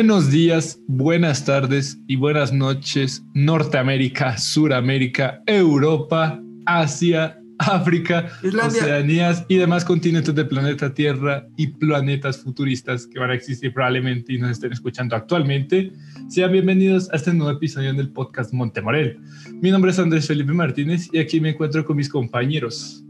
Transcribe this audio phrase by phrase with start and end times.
[0.00, 9.84] Buenos días, buenas tardes y buenas noches, Norteamérica, Suramérica, Europa, Asia, África, Oceanías y demás
[9.84, 14.72] continentes del planeta Tierra y planetas futuristas que van a existir probablemente y nos estén
[14.72, 15.92] escuchando actualmente.
[16.30, 19.20] Sean bienvenidos a este nuevo episodio del podcast Montemorel.
[19.60, 23.04] Mi nombre es Andrés Felipe Martínez y aquí me encuentro con mis compañeros,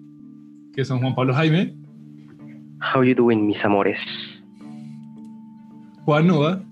[0.75, 1.73] que son Juan Pablo Jaime.
[2.93, 4.01] How you doing, mis amores?
[6.05, 6.65] Juan Nova.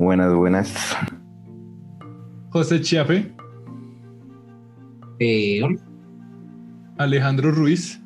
[0.00, 0.96] Buenas, buenas.
[2.48, 3.30] José Chiape.
[5.18, 5.60] Eh,
[6.96, 8.00] Alejandro Ruiz.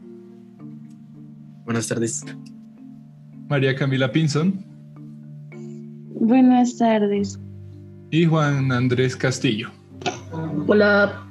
[1.64, 2.24] Buenas tardes.
[3.48, 4.64] María Camila Pinson.
[6.20, 7.38] Buenas tardes.
[8.10, 9.70] Y Juan Andrés Castillo.
[10.66, 11.24] Hola.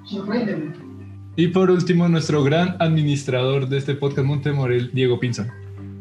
[1.35, 5.49] Y por último, nuestro gran administrador de este podcast Montemorel, Diego Pinson.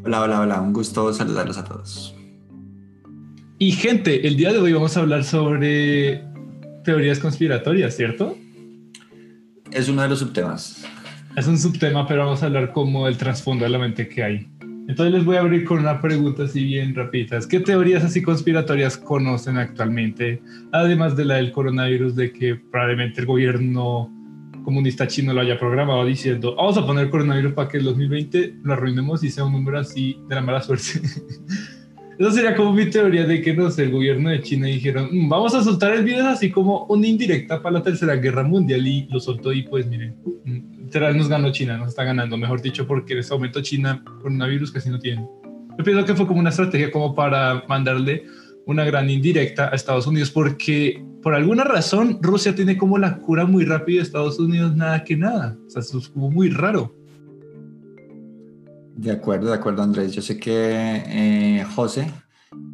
[0.05, 0.61] Hola, hola, hola.
[0.61, 2.15] Un gusto saludarlos a todos.
[3.65, 6.21] Y gente, el día de hoy vamos a hablar sobre
[6.83, 8.37] teorías conspiratorias, ¿cierto?
[9.71, 10.85] Es uno de los subtemas.
[11.37, 14.49] Es un subtema, pero vamos a hablar como el trasfondo de la mente que hay.
[14.89, 17.47] Entonces les voy a abrir con una pregunta así bien rapiditas.
[17.47, 20.43] ¿Qué teorías así conspiratorias conocen actualmente?
[20.73, 24.13] Además de la del coronavirus, de que probablemente el gobierno
[24.65, 28.73] comunista chino lo haya programado diciendo, vamos a poner coronavirus para que el 2020 lo
[28.73, 31.01] arruinemos y sea un número así de la mala suerte.
[32.23, 35.29] Eso sería como mi teoría de que, no sé, el gobierno de China dijeron, mm,
[35.29, 39.09] vamos a soltar el virus así como una indirecta para la Tercera Guerra Mundial y
[39.11, 42.87] lo soltó y pues miren, mm, literal nos ganó China, nos está ganando, mejor dicho,
[42.87, 45.27] porque en este momento China coronavirus casi no tiene.
[45.77, 48.23] Yo pienso que fue como una estrategia como para mandarle
[48.67, 53.47] una gran indirecta a Estados Unidos porque por alguna razón Rusia tiene como la cura
[53.47, 55.59] muy rápido y Estados Unidos nada que nada.
[55.67, 56.95] O sea, eso es como muy raro.
[58.97, 60.13] De acuerdo, de acuerdo Andrés.
[60.13, 62.07] Yo sé que eh, José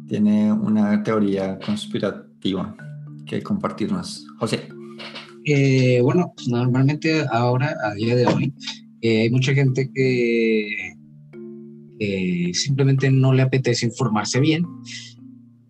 [0.07, 2.75] tiene una teoría conspirativa
[3.25, 4.25] que compartirnos.
[4.39, 4.69] José.
[5.45, 8.53] Eh, bueno, normalmente ahora, a día de hoy,
[9.01, 10.95] eh, hay mucha gente que
[12.53, 14.65] simplemente no le apetece informarse bien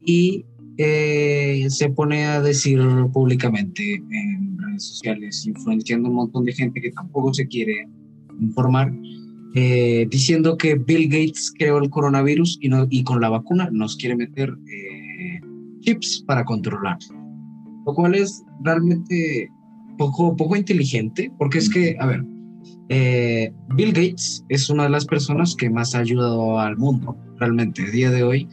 [0.05, 0.45] y
[0.81, 2.79] eh, se pone a decir
[3.11, 7.85] públicamente en redes sociales, influenciando un montón de gente que tampoco se quiere
[8.39, 8.89] informar,
[9.55, 14.49] eh, diciendo que Bill Gates creó el coronavirus y, con la vacuna nos quiere meter
[14.49, 15.39] eh,
[15.81, 16.97] chips para controlar,
[17.85, 19.49] lo cual es realmente
[19.97, 22.23] poco, poco inteligente, porque es que, a ver,
[23.75, 28.11] Bill Gates es una de las personas que más ha ayudado al mundo, realmente, día
[28.11, 28.47] de hoy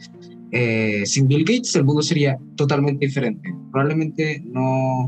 [0.51, 3.53] eh, sin Bill Gates el mundo sería totalmente diferente.
[3.71, 5.07] Probablemente no,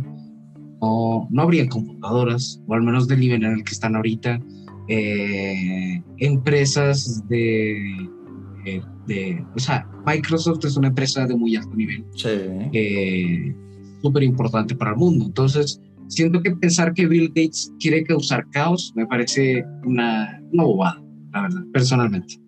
[0.81, 4.39] no, no habrían computadoras, o al menos del nivel en el que están ahorita.
[4.89, 8.09] Eh, empresas de,
[9.07, 12.03] de, O sea, Microsoft es una empresa de muy alto nivel.
[12.15, 13.55] Sí.
[14.01, 15.25] Súper importante para el mundo.
[15.25, 15.79] Entonces,
[16.09, 21.01] siento que pensar que Bill Gates quiere causar caos me parece una, una bobada,
[21.33, 22.39] la verdad, personalmente.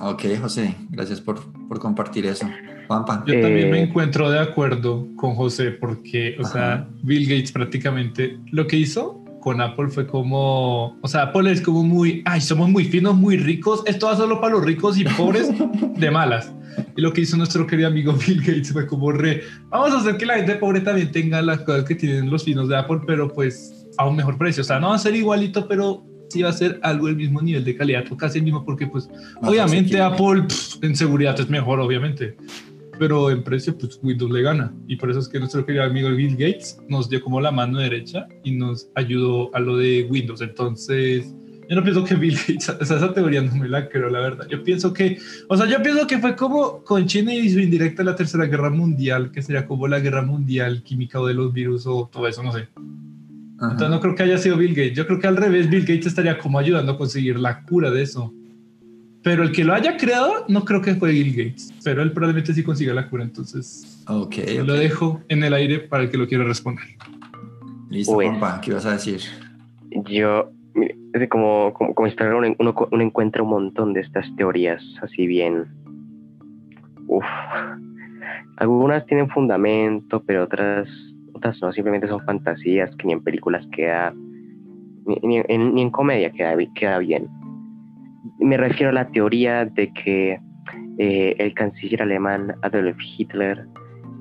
[0.00, 2.48] Ok, José, gracias por, por compartir eso.
[2.86, 3.24] Juanpa.
[3.26, 8.38] Yo también me eh, encuentro de acuerdo con José porque, o sea, Bill Gates prácticamente
[8.52, 12.68] lo que hizo con Apple fue como, o sea, Apple es como muy, ay, somos
[12.68, 15.52] muy finos, muy ricos, esto va solo para los ricos y pobres
[15.96, 16.52] de malas.
[16.96, 20.16] Y lo que hizo nuestro querido amigo Bill Gates fue como re, vamos a hacer
[20.16, 23.32] que la gente pobre también tenga las cosas que tienen los finos de Apple, pero
[23.32, 24.62] pues a un mejor precio.
[24.62, 27.40] O sea, no va a ser igualito, pero sí va a ser algo del mismo
[27.40, 29.08] nivel de calidad, o casi el mismo, porque pues
[29.42, 30.42] obviamente Apple
[30.82, 32.36] en seguridad es mejor, obviamente,
[32.98, 36.08] pero en precio pues Windows le gana y por eso es que nuestro querido amigo
[36.10, 40.40] Bill Gates nos dio como la mano derecha y nos ayudó a lo de Windows,
[40.40, 41.34] entonces
[41.68, 44.20] yo no pienso que Bill Gates, o sea, esa teoría no me la creo, la
[44.20, 44.46] verdad.
[44.48, 48.04] Yo pienso que, o sea, yo pienso que fue como con China y su indirecta
[48.04, 51.86] la Tercera Guerra Mundial, que sería como la guerra mundial química o de los virus
[51.86, 52.68] o todo eso, no sé.
[53.60, 54.94] Entonces no creo que haya sido Bill Gates.
[54.94, 58.02] Yo creo que al revés, Bill Gates estaría como ayudando a conseguir la cura de
[58.02, 58.32] eso.
[59.26, 61.74] Pero el que lo haya creado, no creo que fue Bill Gates.
[61.82, 63.24] Pero él probablemente sí consiga la cura.
[63.24, 66.84] Entonces, okay, lo dejo en el aire para el que lo quiera responder.
[67.90, 68.30] Listo, pues,
[68.62, 69.22] ¿qué vas a decir?
[70.08, 70.52] Yo,
[71.28, 72.08] como, como, como
[72.38, 72.54] uno,
[72.92, 75.64] uno, encuentra un montón de estas teorías así bien.
[77.08, 77.24] Uf.
[78.58, 80.88] Algunas tienen fundamento, pero otras
[81.32, 84.14] otras no, simplemente son fantasías que ni en películas queda,
[85.04, 87.26] ni, en, comedia queda, queda bien.
[88.38, 90.38] Me refiero a la teoría de que
[90.98, 93.66] eh, el canciller alemán Adolf Hitler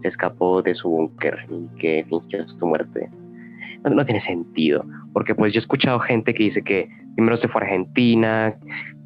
[0.01, 3.09] se escapó de su búnker y que fingió su muerte.
[3.89, 7.61] No, tiene sentido, porque pues yo he escuchado gente que dice que primero se fue
[7.61, 8.55] a Argentina,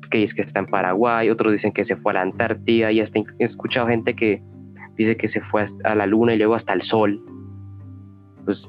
[0.10, 3.02] que es que está en Paraguay, otros dicen que se fue a la Antártida y
[3.02, 4.42] hasta he escuchado gente que
[4.96, 7.22] dice que se fue a la luna y luego hasta el sol.
[8.46, 8.62] Pues,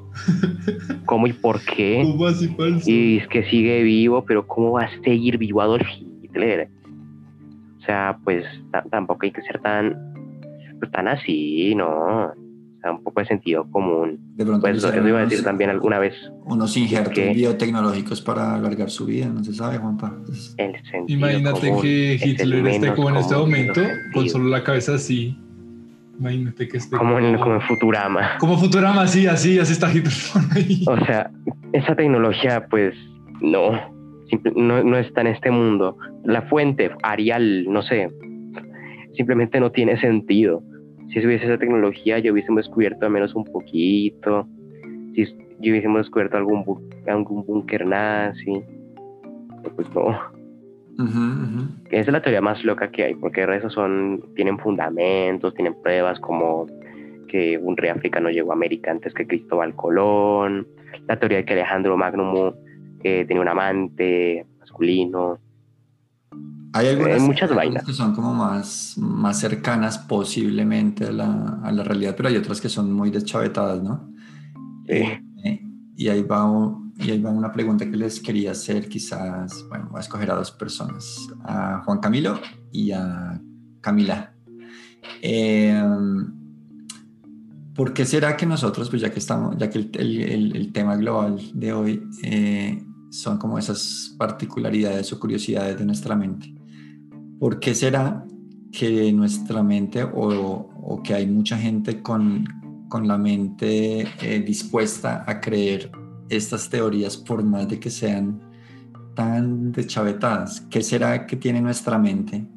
[1.05, 2.01] ¿cómo y por qué?
[2.03, 2.89] ¿Cómo así falso?
[2.89, 6.10] Y es que sigue vivo, pero ¿cómo va a seguir vivo Adolf Hitler?
[6.35, 9.95] O sea, pues ta- tampoco hay que ser tan,
[10.79, 11.87] pues, tan así, ¿no?
[12.27, 14.19] O sea, un poco de sentido común.
[14.35, 16.13] De pronto Pues eso iba a unos- decir también alguna vez,
[16.45, 20.15] Unos injertos biotecnológicos para alargar su vida, no se sabe, Juanpa.
[20.57, 23.81] El sentido Imagínate común que es Hitler esté como en este momento,
[24.13, 25.37] con solo la cabeza así.
[26.19, 28.37] Imagínate que esté como en, como en Futurama.
[28.39, 30.83] como Futurama, así, así, así está Hitler por ahí.
[30.87, 31.31] O sea,
[31.73, 32.93] esa tecnología, pues,
[33.41, 33.71] no,
[34.55, 35.97] no, no está en este mundo.
[36.23, 38.09] La fuente, Arial, no sé,
[39.13, 40.63] simplemente no tiene sentido.
[41.09, 44.47] Si hubiese esa tecnología, ya hubiésemos descubierto al menos un poquito.
[45.13, 48.61] Si hubiésemos descubierto algún, bu- algún búnker nazi.
[49.63, 50.17] Pero Pues no.
[51.89, 56.19] Esa es la teoría más loca que hay, porque esos son, tienen fundamentos, tienen pruebas
[56.19, 56.67] como
[57.27, 60.67] que un rey africano llegó a América antes que Cristóbal Colón,
[61.07, 62.53] la teoría de que Alejandro Magno
[63.03, 65.39] eh, tenía un amante masculino.
[66.73, 67.83] Hay algunas, Hay muchas algunas vainas.
[67.83, 72.61] que son como más, más cercanas posiblemente a la, a la realidad, pero hay otras
[72.61, 74.09] que son muy deschavetadas, ¿no?
[74.87, 74.93] Sí.
[75.43, 75.61] Eh,
[75.97, 76.49] y, ahí va,
[76.97, 80.35] y ahí va una pregunta que les quería hacer, quizás, bueno, voy a escoger a
[80.35, 82.39] dos personas, a Juan Camilo
[82.71, 83.39] y a
[83.81, 84.33] Camila.
[85.21, 85.83] Eh,
[87.75, 90.71] ¿Por qué será que nosotros, pues ya que estamos, ya que el, el- el- el
[90.73, 96.55] tema global de hoy eh, son como esas particularidades o curiosidades de nuestra mente?
[97.39, 98.25] ¿Por qué será
[98.71, 102.45] que nuestra mente o, o que hay mucha gente con,
[102.87, 105.91] con la mente eh, dispuesta a creer
[106.29, 108.39] estas teorías por más de que sean
[109.13, 110.61] tan deschavetadas?
[110.61, 112.47] ¿Qué será que tiene nuestra mente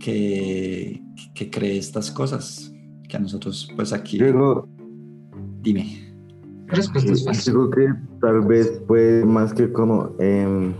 [0.00, 1.02] que,
[1.34, 2.72] que cree estas cosas?
[3.08, 4.18] Que a nosotros, pues aquí,
[5.62, 6.09] dime.
[6.70, 7.52] La respuesta es fácil.
[7.52, 7.88] digo que
[8.20, 10.72] tal vez pues más que como, em,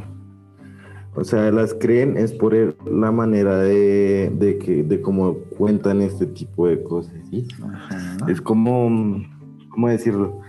[1.15, 6.01] o sea, las creen es por el- la manera de, de que, de cómo cuentan
[6.01, 7.47] este tipo de cosas, ¿sí?
[7.63, 8.17] Ajá.
[8.29, 9.21] Es como,
[9.71, 10.41] ¿cómo decirlo?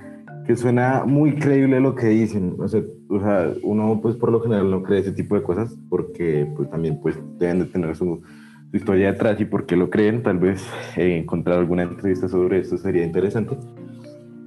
[0.46, 2.56] Que suena muy creíble lo que dicen.
[2.60, 5.76] O sea, o sea, uno pues por lo general no cree ese tipo de cosas
[5.90, 8.22] porque pues también pues deben de tener su,
[8.72, 10.24] su historia detrás y por qué lo creen.
[10.24, 10.64] Tal vez
[10.96, 13.58] eh, encontrar alguna entrevista sobre esto sería interesante.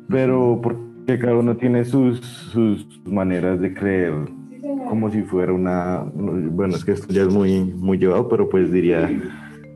[0.08, 4.12] Pero porque cada uno tiene sus, sus maneras de creer
[4.88, 8.70] como si fuera una, bueno, es que esto ya es muy, muy llevado, pero pues
[8.72, 9.10] diría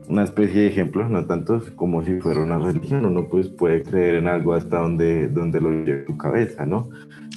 [0.07, 4.15] una especie de ejemplo, no tanto como si fuera una religión, uno pues puede creer
[4.15, 6.89] en algo hasta donde, donde lo lleve su cabeza, ¿no?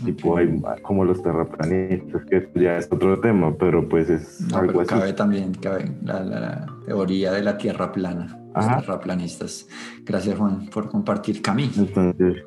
[0.04, 4.68] Tipo hay como los terraplanistas, que ya es otro tema, pero pues es No, algo
[4.68, 4.88] pero así.
[4.90, 8.80] cabe también cabe la, la- la teoría de la tierra plana, los Ajá.
[8.80, 9.69] terraplanistas.
[10.05, 11.43] Gracias Juan por compartir.
[11.43, 11.70] Cami.
[11.76, 12.43] Entonces,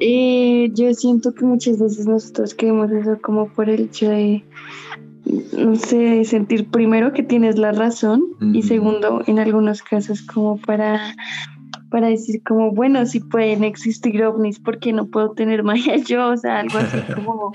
[0.00, 4.44] Eh, yo siento que muchas veces nosotros creemos eso como por el hecho de,
[5.56, 8.22] no sé, sentir primero que tienes la razón
[8.52, 11.14] y segundo, en algunos casos como para,
[11.90, 16.30] para decir como, bueno, si pueden existir ovnis, ¿por qué no puedo tener magia yo?
[16.30, 17.52] O sea, algo así como,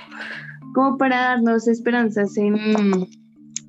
[0.74, 2.56] como para darnos esperanzas en,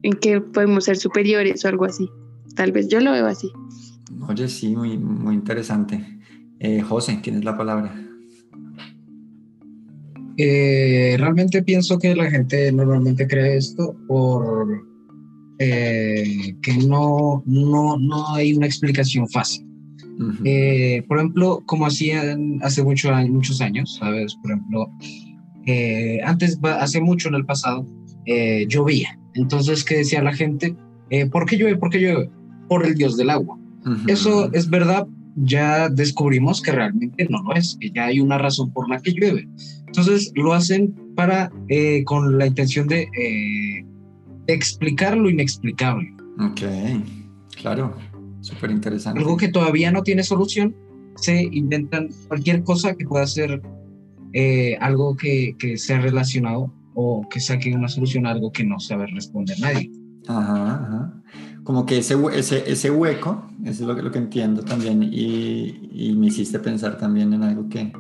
[0.03, 2.09] en que podemos ser superiores o algo así.
[2.55, 3.53] Tal vez yo lo veo así.
[4.29, 6.19] Oye, sí, muy, muy interesante.
[6.61, 7.95] Eh, José, tienes la palabra.
[10.41, 14.69] Eh, realmente pienso que la gente normalmente cree esto por
[15.59, 19.67] eh, que no, no, no hay una explicación fácil.
[20.21, 20.43] Ujú.
[20.45, 24.37] Eh, por ejemplo, como hacían hace mucho, muchos años, ¿sabes?
[24.43, 24.91] Por ejemplo,
[25.67, 27.85] eh, antes, hace mucho en el pasado,
[28.27, 29.19] eh, llovía.
[29.35, 30.77] Entonces, ¿qué decía la gente?
[31.11, 31.77] Eh, ¿Por qué llueve?
[31.77, 32.31] ¿Por qué llueve?
[32.69, 33.59] Por el dios del agua.
[33.85, 34.09] Ujú.
[34.09, 35.07] Eso es verdad,
[35.43, 39.13] ya descubrimos que realmente no lo es, que ya hay una razón por la que
[39.13, 39.49] llueve.
[39.87, 43.85] Entonces lo hacen para, eh, con la intención de, eh,
[44.47, 46.13] de explicar lo inexplicable.
[46.41, 46.63] Ok,
[47.61, 47.97] claro,
[48.41, 49.21] súper interesante.
[49.21, 50.75] Algo que todavía no tiene solución,
[51.17, 53.61] se inventan cualquier cosa que pueda ser
[54.33, 58.79] eh, algo que, que sea relacionado o que saque una solución a algo que no
[58.79, 59.91] sabe responder nadie.
[60.27, 61.23] Ajá, ajá.
[61.69, 66.15] Como que ese, ese, ese hueco, eso es lo lo que entiendo también, y, y
[66.17, 67.93] me hiciste pensar también en algo que,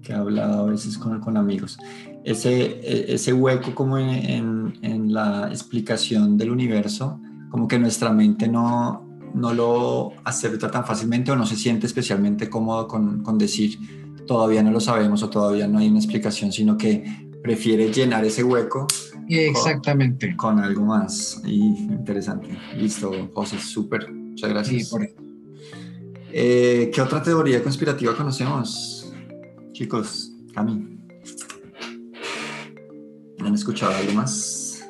[0.00, 1.76] que he hablado a veces con, con amigos.
[2.24, 7.20] Ese, e- ese hueco como en, en, en la explicación del universo,
[7.50, 12.48] como que nuestra mente no, no lo acepta tan fácilmente o no se siente especialmente
[12.48, 13.78] cómodo con, con decir
[14.26, 18.42] todavía no lo sabemos o todavía no hay una explicación, sino que prefiere llenar ese
[18.42, 18.86] hueco
[19.28, 20.36] Exactamente.
[20.36, 21.40] con algo más.
[21.44, 22.58] Y interesante.
[22.76, 24.10] Listo, José, súper.
[24.12, 24.88] Muchas gracias.
[24.88, 25.08] Sí, por
[26.36, 29.12] Eh, ¿Qué otra teoría conspirativa conocemos?
[29.72, 30.98] Chicos, Cami.
[33.40, 34.84] ¿Han escuchado algo más?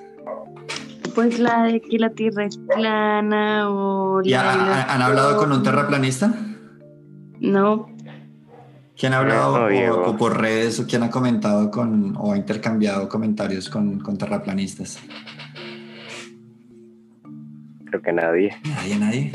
[1.14, 4.20] Pues la de que la Tierra es plana o...
[4.22, 6.34] ¿Y la ha- de los ha- han hablado con un terraplanista?
[7.40, 7.86] No,
[8.96, 10.02] ¿Quién ha hablado No, o- Diego.
[10.06, 14.98] o por redes o quién ha comentado con o ha intercambiado comentarios con, con terraplanistas?
[17.86, 18.52] Creo que nadie.
[18.64, 19.32] Nadie, nadie.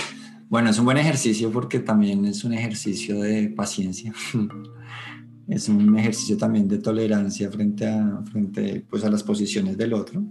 [0.49, 4.13] Bueno, es un buen ejercicio porque también es un ejercicio de paciencia.
[5.47, 10.23] es un ejercicio también de tolerancia frente a, frente, pues, a las posiciones del otro.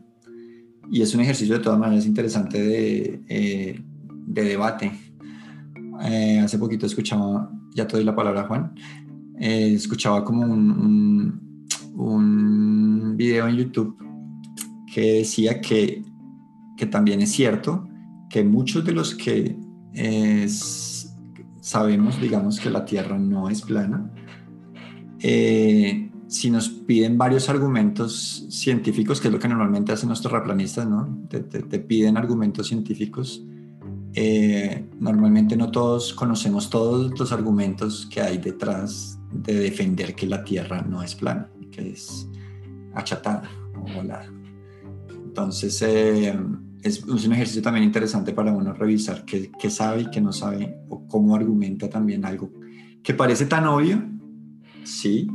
[0.91, 3.81] Y es un ejercicio de todas maneras interesante de, eh,
[4.27, 4.91] de debate.
[6.03, 8.73] Eh, hace poquito escuchaba, ya te doy la palabra Juan,
[9.40, 13.97] eh, escuchaba como un, un, un video en YouTube
[14.92, 16.02] que decía que,
[16.76, 17.87] que también es cierto
[18.30, 19.57] que muchos de los que
[19.95, 21.09] eh, s-
[21.61, 24.11] sabemos, digamos, que la Tierra no es plana,
[25.21, 30.87] eh, si nos piden varios argumentos científicos, que es lo que normalmente hacen los terraplanistas,
[30.88, 31.26] ¿no?
[31.28, 33.42] Te, te- te piden argumentos científicos.
[34.14, 40.43] eh, normalmente no todos conocemos todos los argumentos que hay detrás de defender que la
[40.45, 42.29] Tierra no es plana, que es
[42.95, 44.31] achatada o volada.
[45.09, 46.37] Entonces, eh,
[46.83, 51.07] es, un ejercicio también interesante para uno revisar qué, sabe y qué no sabe, o
[51.07, 52.51] cómo argumenta también algo
[53.03, 54.03] que parece tan obvio,
[54.85, 55.29] sí,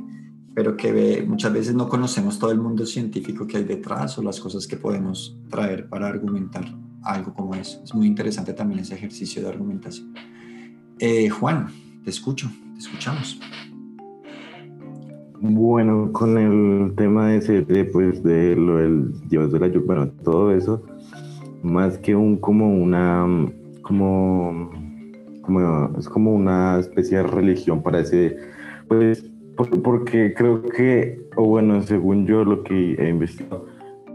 [0.54, 4.40] pero que muchas veces no conocemos todo el mundo científico que hay detrás o las
[4.40, 6.66] cosas que podemos traer para argumentar
[7.02, 7.82] algo como eso.
[7.84, 10.14] Es muy interesante también ese ejercicio de argumentación.
[11.00, 11.68] Eh, Juan,
[12.04, 13.40] te escucho, te escuchamos.
[15.46, 20.08] Bueno, con el tema ese de, pues, de lo del Dios de la lluvia, bueno,
[20.24, 20.82] todo eso,
[21.62, 23.28] más que un, como una,
[23.82, 24.72] como,
[25.42, 28.38] como, es como una especie de religión para ese,
[28.88, 33.66] pues, por- porque creo que, o bueno, según yo lo que he investigado,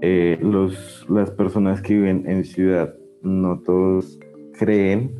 [0.01, 4.19] eh, los, las personas que viven en ciudad, no todos
[4.59, 5.11] creen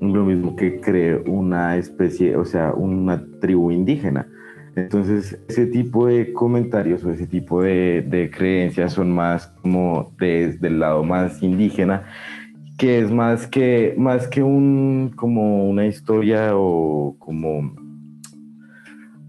[0.00, 4.28] lo mismo que cree una especie, o sea, una tribu indígena.
[4.76, 10.80] Entonces, ese tipo de comentarios o ese tipo de, creencias son más como desde el
[10.80, 12.04] lado más indígena,
[12.76, 17.74] que es más que, más que un, como una historia o como,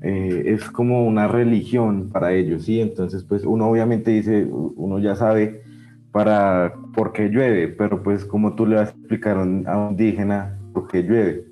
[0.02, 2.82] eh, es como una religión para ellos, ¿sí?
[2.82, 5.62] Entonces, pues uno obviamente dice, uno ya sabe
[6.12, 10.60] para por qué llueve, pero pues como tú le vas a explicar a un indígena
[10.74, 11.46] por qué llueve,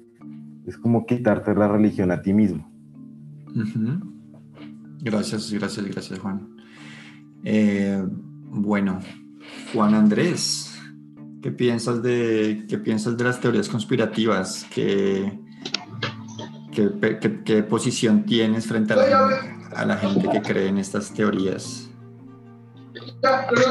[0.68, 2.75] es como quitarte la religión a ti mismo.
[5.02, 6.56] Gracias, gracias, gracias, Juan.
[7.44, 8.04] Eh,
[8.50, 9.00] bueno,
[9.74, 10.78] Juan Andrés,
[11.42, 14.66] ¿qué piensas de, qué piensas de las teorías conspirativas?
[14.74, 15.40] ¿Qué,
[16.74, 16.90] qué,
[17.22, 19.30] qué- qué posición tienes frente a la,
[19.76, 21.90] a la gente que cree en estas teorías?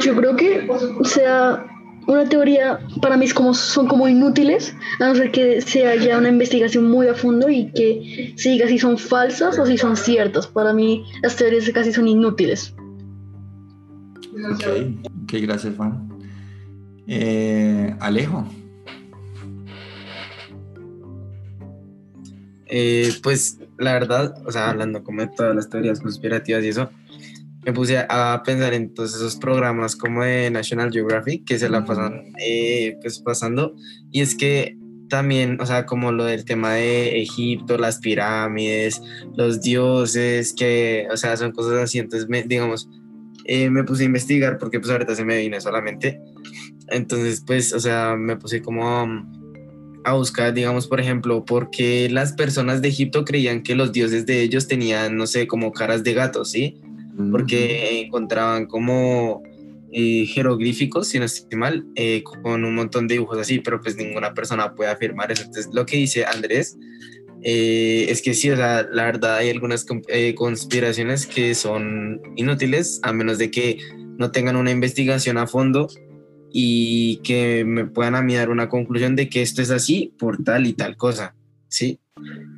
[0.03, 1.67] Yo creo que, o sea,
[2.07, 6.19] una teoría para mí es como, son como inútiles, a no ser que se haya
[6.19, 9.97] una investigación muy a fondo y que se diga si son falsas o si son
[9.97, 10.47] ciertas.
[10.47, 12.75] Para mí las teorías casi son inútiles.
[14.53, 14.65] Ok,
[15.25, 16.09] ok, gracias, Juan.
[17.07, 18.45] Eh, Alejo,
[22.77, 26.91] Eh, pues la verdad, o sea, hablando como de todas las teorías conspirativas y eso,
[27.65, 31.85] me puse a pensar en todos esos programas como de National Geographic que se la
[31.85, 33.75] pasan eh, pues pasando.
[34.11, 34.77] Y es que
[35.09, 39.01] también, o sea, como lo del tema de Egipto, las pirámides,
[39.37, 42.89] los dioses, que, o sea, son cosas así, entonces, me, digamos,
[43.45, 46.21] eh, me puse a investigar porque pues ahorita se me vino solamente,
[46.89, 49.07] entonces pues, o sea, me puse como a,
[50.05, 54.27] a buscar, digamos, por ejemplo, por qué las personas de Egipto creían que los dioses
[54.27, 56.81] de ellos tenían, no sé, como caras de gatos, ¿sí?
[57.31, 59.43] Porque encontraban como
[59.93, 63.97] eh, jeroglíficos, si no estoy mal, eh, con un montón de dibujos así, pero pues
[63.97, 65.45] ninguna persona puede afirmar eso.
[65.45, 66.77] Entonces, lo que dice Andrés
[67.47, 73.01] eh, es que sí, o sea, la verdad hay algunas eh, conspiraciones que son inútiles,
[73.03, 73.79] a menos de que
[74.17, 75.89] no tengan una investigación a fondo
[76.51, 80.43] y que me puedan a mí dar una conclusión de que esto es así por
[80.43, 81.37] tal y tal cosa,
[81.69, 82.01] ¿sí?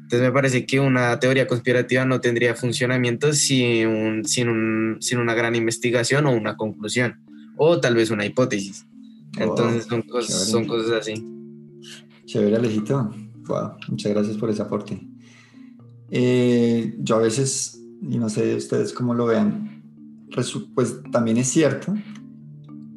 [0.06, 5.18] Entonces me parece que una teoría conspirativa no tendría funcionamiento sin, un- sin, un- sin
[5.18, 7.16] una gran investigación o una conclusión,
[7.56, 8.86] o tal vez una hipótesis.
[9.36, 10.44] Entonces son, cos- chévere.
[10.44, 11.14] son cosas así.
[12.24, 13.12] Chévere, Alejito.
[13.48, 15.00] Wow, muchas gracias por ese aporte.
[16.10, 19.82] Eh, yo a veces, y no sé ustedes cómo lo vean,
[20.74, 21.94] pues también es cierto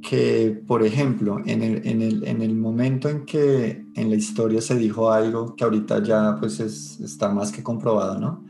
[0.10, 4.60] que, por ejemplo, en el, en el- en el momento en que en la historia
[4.60, 8.44] se dijo algo que ahorita ya pues es- está más que comprobado, ¿no?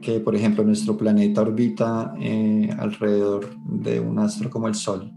[0.00, 3.46] Que, por ejemplo, nuestro planeta orbita eh, alrededor
[3.84, 5.12] de un astro como el Sol.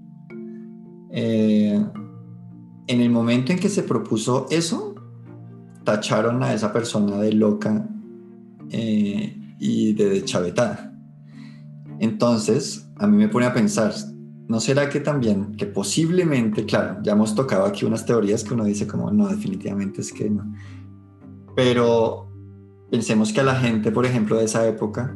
[1.09, 1.83] Eh,
[2.87, 4.93] en el momento en que se propuso eso,
[5.83, 7.89] tacharon a esa persona de loca
[8.69, 10.93] eh, y de deschavetada.
[11.99, 13.93] Entonces, a mí me pone a pensar,
[14.51, 18.65] ¿no será que también, que posiblemente, claro, ya hemos tocado aquí unas teorías que uno
[18.65, 20.53] dice como, no, definitivamente es que no.
[21.55, 22.27] Pero
[22.91, 25.15] pensemos que a la gente, por ejemplo, de esa época,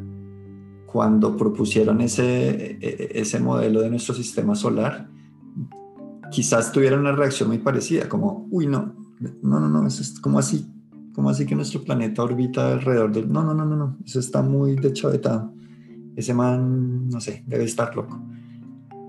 [0.85, 5.09] cuando propusieron ese, e- ese modelo de nuestro sistema solar,
[6.31, 8.95] quizás tuvieran una reacción muy parecida, como, uy, no,
[9.43, 10.65] no, no, no, eso es como así,
[11.13, 13.29] como así que nuestro planeta orbita alrededor del...
[13.29, 15.53] No, no, no, no, no, eso está muy deschavetado.
[16.15, 18.17] Ese man, no sé, debe estar loco.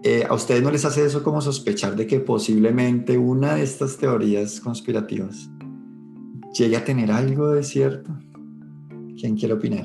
[0.09, 3.99] Eh, ¿A ustedes no les hace eso como sospechar de que posiblemente una de estas
[3.99, 5.51] teorías conspirativas
[6.57, 8.13] llegue a tener algo de cierto?
[9.21, 9.85] ¿Quién quiere opinar?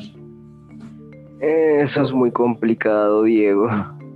[1.40, 3.68] Eso es muy complicado, Diego.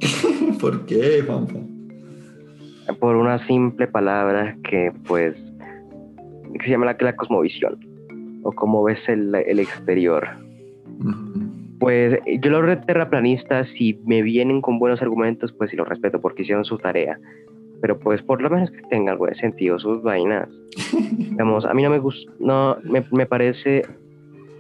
[0.61, 1.59] ¿Por qué, Juanpa?
[2.99, 5.33] Por una simple palabra que, pues,
[6.53, 7.79] que se llama la, la cosmovisión.
[8.43, 10.27] O cómo ves el, el exterior.
[11.79, 16.43] Pues yo los terraplanistas, si me vienen con buenos argumentos, pues sí los respeto porque
[16.43, 17.19] hicieron su tarea.
[17.81, 20.49] Pero pues por lo menos que tenga algo de sentido sus vainas.
[21.17, 23.83] Digamos, a mí no me gusta, no, me, me parece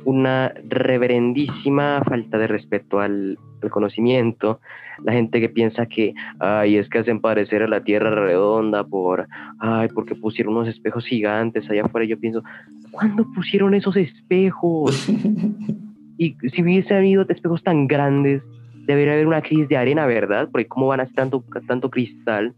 [0.03, 4.59] una reverendísima falta de respeto al, al conocimiento.
[5.03, 9.27] La gente que piensa que, ay, es que hacen parecer a la Tierra redonda por,
[9.59, 12.07] ay, porque pusieron unos espejos gigantes allá afuera.
[12.07, 12.43] Yo pienso,
[12.91, 15.07] ¿cuándo pusieron esos espejos?
[16.17, 18.41] Y si hubiese habido espejos tan grandes,
[18.85, 20.49] debería haber una crisis de arena, ¿verdad?
[20.51, 22.53] Porque cómo van a hacer tanto, tanto cristal.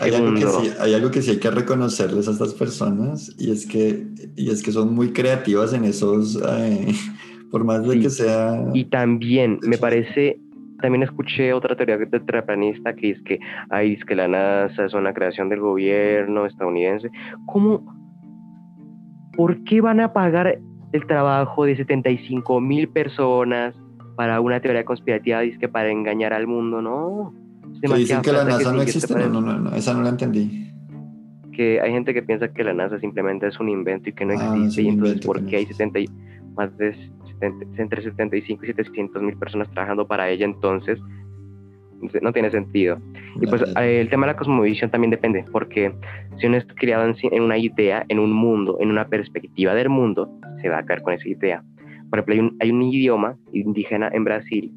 [0.00, 3.50] Hay algo, que sí, hay algo que sí hay que reconocerles a estas personas y
[3.50, 6.86] es que, y es que son muy creativas en esos, eh,
[7.50, 8.00] por más de Sí.
[8.00, 8.64] que sea...
[8.72, 10.40] Y también me parece,
[10.80, 13.38] también escuché otra teoría de terraplanista que es que,
[13.68, 17.10] ay, es que la NASA es una creación del gobierno estadounidense.
[17.44, 17.84] ¿Cómo?
[19.36, 20.58] ¿Por qué van a pagar
[20.94, 23.74] el trabajo de 75 mil personas
[24.16, 25.40] para una teoría conspirativa?
[25.40, 27.34] Dice que para engañar al mundo, no.
[27.82, 30.02] Es que dicen que la NASA se no existe, no, no, no, no, esa no
[30.02, 30.70] la entendí.
[31.52, 34.32] que hay gente que piensa que la NASA simplemente es un invento y que no
[34.32, 36.08] Ah, existe, y entonces invento, ¿por qué hay tienes 70 y-
[36.56, 36.94] más de
[37.28, 40.44] 70 entre 75 y 700 mil personas trabajando para ella?
[40.46, 40.98] Entonces,
[42.22, 42.98] no tiene sentido.
[43.40, 45.92] Y pues eh, el tema de la cosmovisión también depende, porque
[46.38, 50.30] si uno es criado en, una idea, en un mundo, en una perspectiva del mundo,
[50.62, 51.62] se va a caer con esa idea.
[52.10, 54.72] Por ejemplo, hay un, hay un idioma indígena en Brasil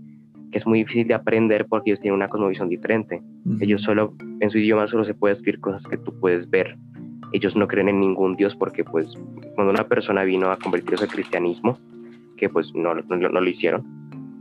[0.51, 3.21] que es muy difícil de aprender porque ellos tienen una cosmovisión diferente.
[3.59, 6.77] Ellos solo, en su idioma solo se puede escribir cosas que tú puedes ver.
[7.33, 9.07] Ellos no creen en ningún dios porque pues
[9.55, 11.77] cuando una persona vino a convertirse al cristianismo,
[12.37, 13.83] que pues no, no, no lo hicieron,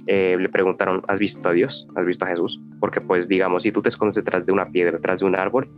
[0.07, 1.87] eh, le preguntaron, ¿has visto a Dios?
[1.97, 2.61] ¿Has visto a Jesús?
[2.81, 5.69] Porque pues digamos, si tú te escondes detrás de una piedra, detrás de un árbol,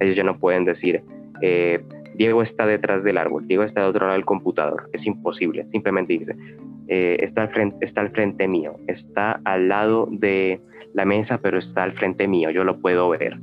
[0.00, 1.02] ellos ya no pueden decir,
[1.42, 1.84] eh,
[2.16, 4.88] Diego está detrás del árbol, Diego está de otro lado del computador.
[4.92, 6.36] Es imposible, simplemente dice,
[6.88, 10.60] eh, está, al frente, está al frente mío, está al lado de
[10.92, 13.38] la mesa, pero está al frente mío, yo lo puedo ver.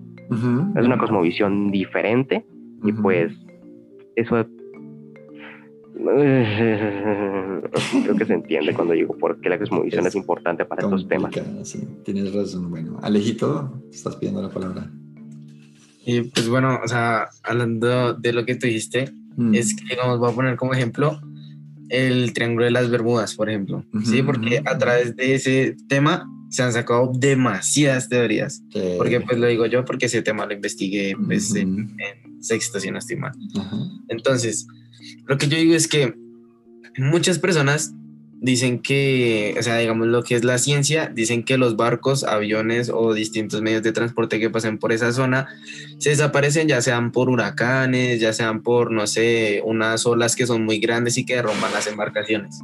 [0.77, 2.45] Es una cosmovisión diferente
[2.85, 3.33] y pues
[4.15, 4.45] eso
[8.03, 11.07] creo que se entiende cuando digo por qué la cosmovisión es, Es importante para estos
[11.07, 11.33] temas.
[11.63, 12.69] Sí, tienes razón.
[12.69, 14.91] Bueno, Alejito, estás pidiendo la palabra.
[16.05, 19.55] Y pues bueno, o sea, hablando de lo que tú dijiste, Mm.
[19.55, 21.21] es que, digamos, voy a poner como ejemplo
[21.87, 23.85] el Triángulo de las Bermudas, por ejemplo.
[24.03, 24.69] Sí, Ujú, porque ujú.
[24.69, 28.61] a través de ese tema se han sacado demasiadas teorías.
[28.73, 28.81] Sí.
[28.97, 31.59] Porque pues lo digo yo, porque ese tema lo investigué pues, Ujú.
[31.59, 33.31] en, en sexto, si no estoy mal.
[34.09, 34.67] Entonces,
[35.25, 36.13] lo que yo digo es que
[36.97, 37.93] muchas personas
[38.41, 42.89] dicen que, o sea, digamos lo que es la ciencia, dicen que los barcos, aviones
[42.91, 45.47] o distintos medios de transporte que pasen por esa zona
[45.99, 50.65] se desaparecen, ya sean por huracanes, ya sean por, no sé, unas olas que son
[50.65, 52.59] muy grandes y que derrumban las embarcaciones.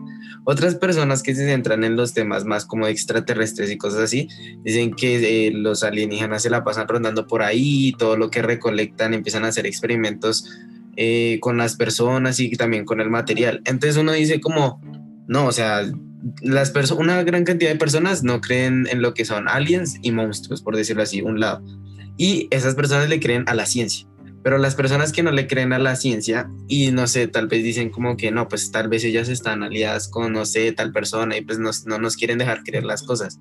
[0.46, 4.30] Otras personas que se centran en los temas más como extraterrestres y cosas así,
[4.64, 9.14] dicen que eh, los alienígenas se la pasan rondando por ahí, todo lo que recolectan
[9.14, 10.50] empiezan a hacer experimentos
[11.00, 13.62] eh, con las personas y también con el material.
[13.66, 14.82] Entonces uno dice como,
[15.28, 15.84] no, o sea,
[16.42, 20.64] las una gran cantidad de personas no creen en lo que son aliens y monstruos,
[20.64, 21.64] por decirlo así, un lado.
[22.18, 24.08] Y esas personas le creen a la ciencia.
[24.44, 27.64] Pero las personas que no le creen a la ciencia y no sé, tal vez
[27.64, 31.38] dicen como que no, pues tal vez ellas están aliadas con, no sé, tal persona
[31.38, 33.40] y pues no, no nos quieren dejar creer las cosas.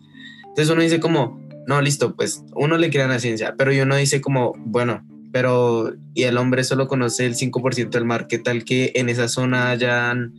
[0.49, 3.97] Entonces uno dice como, no, listo, pues uno le crea la ciencia, pero y uno
[3.97, 5.07] dice como, bueno,
[5.37, 9.29] pero y el hombre solo conoce el 5% del mar, ¿qué tal que en esa
[9.29, 10.33] zona hayan,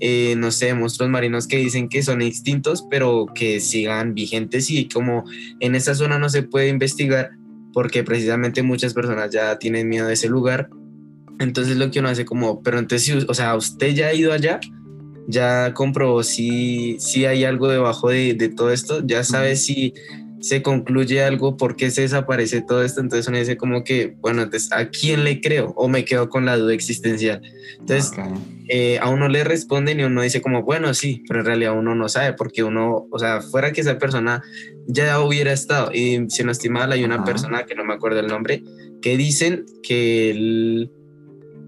[0.00, 4.88] eh, no sé, monstruos marinos que dicen que son extintos, pero que sigan vigentes y
[4.88, 5.24] como
[5.60, 7.32] en esa zona no se puede investigar
[7.74, 10.70] porque precisamente muchas personas ya tienen miedo de ese lugar.
[11.40, 14.60] Entonces lo que uno hace como, pero entonces, o sea, usted ya ha ido allá,
[15.26, 19.92] ya comprobó si, si hay algo debajo de, de todo esto, ya sabe si
[20.40, 24.42] se concluye algo, por qué se desaparece todo esto, entonces uno dice como que, bueno,
[24.42, 25.72] entonces, ¿a quién le creo?
[25.76, 27.42] O me quedo con la duda existencial.
[27.78, 28.12] Entonces,
[28.68, 31.94] eh, a uno le responden y uno dice como, bueno, sí, pero en realidad uno
[31.94, 34.42] no sabe, porque uno, o sea, fuera que esa persona
[34.86, 38.28] ya hubiera estado, y si no estima hay una persona, que no me acuerdo el
[38.28, 38.62] nombre,
[39.02, 40.90] que dicen que el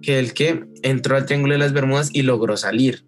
[0.03, 3.05] que el que entró al Triángulo de las Bermudas y logró salir,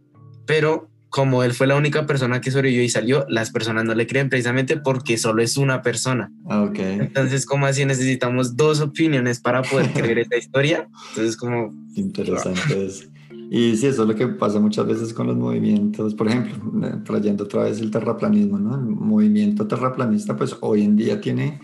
[0.47, 4.07] pero como él fue la única persona que sobrevivió y salió, las personas no le
[4.07, 6.33] creen precisamente porque solo es una persona.
[6.49, 6.79] Ah, ok.
[6.79, 10.89] Entonces, como así necesitamos dos opiniones para poder creer esta historia?
[11.11, 11.71] Entonces, como...
[11.97, 13.05] Interesante eso.
[13.51, 16.15] Y sí, eso es lo que pasa muchas veces con los movimientos.
[16.15, 18.75] Por ejemplo, eh, trayendo otra vez el terraplanismo, ¿no?
[18.75, 21.61] El movimiento terraplanista, pues hoy en día tiene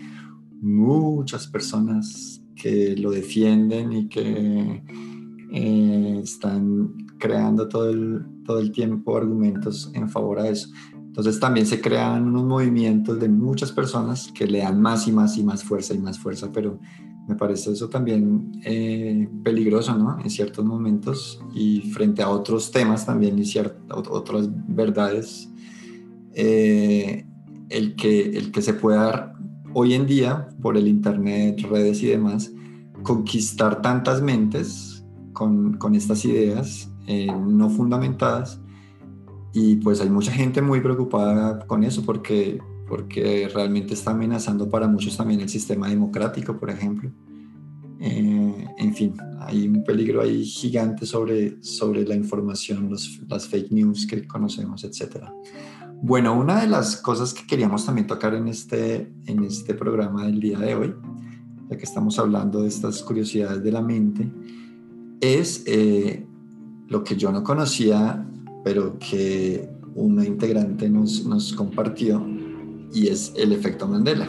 [0.61, 4.83] muchas personas que lo defienden y que
[5.51, 10.69] eh, están creando todo el, todo el tiempo argumentos en favor a eso.
[10.93, 15.37] Entonces también se crean unos movimientos de muchas personas que le dan más y más
[15.37, 16.79] y más fuerza y más fuerza, pero
[17.27, 20.19] me parece eso también eh, peligroso, ¿no?
[20.19, 23.43] En ciertos momentos y frente a otros temas también y
[23.89, 25.49] otras verdades,
[26.33, 27.25] eh,
[27.69, 29.35] el, que, el que se pueda
[29.73, 32.51] hoy en día por el Internet, redes y demás,
[33.03, 38.61] conquistar tantas mentes con, con estas ideas eh, no fundamentadas
[39.51, 44.87] y pues hay mucha gente muy preocupada con eso porque, porque realmente está amenazando para
[44.87, 47.11] muchos también el sistema democrático, por ejemplo.
[47.99, 52.91] Eh, en fin, hay un peligro ahí gigante sobre, sobre la información,
[53.27, 55.25] las fake news que conocemos, etc.
[56.03, 60.39] Bueno, una de las cosas que queríamos también tocar en este, en este programa del
[60.39, 60.93] día de hoy,
[61.71, 64.31] ya que estamos hablando de estas curiosidades de la mente,
[65.21, 66.28] es eh,
[66.89, 68.25] lo que yo no conocía,
[68.63, 72.25] pero que una integrante nos, nos compartió,
[72.91, 74.27] y es el efecto Mandela.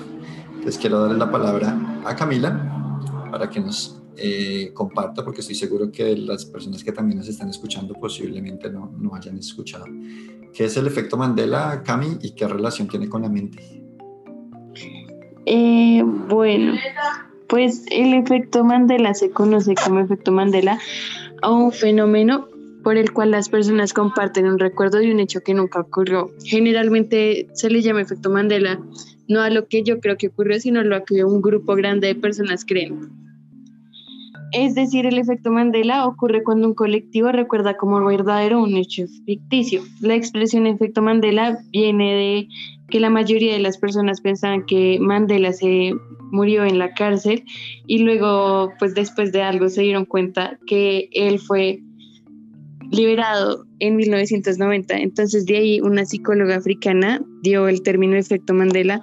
[0.48, 5.90] Entonces quiero darle la palabra a Camila para que nos eh, comparta, porque estoy seguro
[5.90, 9.86] que las personas que también nos están escuchando posiblemente no, no hayan escuchado.
[10.52, 13.82] ¿Qué es el efecto Mandela, Cami, y qué relación tiene con la mente?
[15.46, 16.74] Eh, bueno,
[17.46, 20.78] pues el efecto Mandela se conoce como efecto Mandela
[21.42, 22.48] a un fenómeno
[22.82, 26.30] por el cual las personas comparten un recuerdo de un hecho que nunca ocurrió.
[26.44, 28.80] Generalmente se le llama efecto Mandela
[29.30, 32.08] no a lo que yo creo que ocurrió, sino a lo que un grupo grande
[32.08, 33.10] de personas creen.
[34.52, 39.82] Es decir, el efecto Mandela ocurre cuando un colectivo recuerda como verdadero un hecho ficticio.
[40.00, 42.48] La expresión efecto Mandela viene de
[42.90, 45.94] que la mayoría de las personas pensaban que Mandela se
[46.30, 47.44] murió en la cárcel
[47.86, 51.80] y luego, pues después de algo, se dieron cuenta que él fue
[52.90, 54.98] liberado en 1990.
[54.98, 59.02] Entonces, de ahí una psicóloga africana dio el término efecto Mandela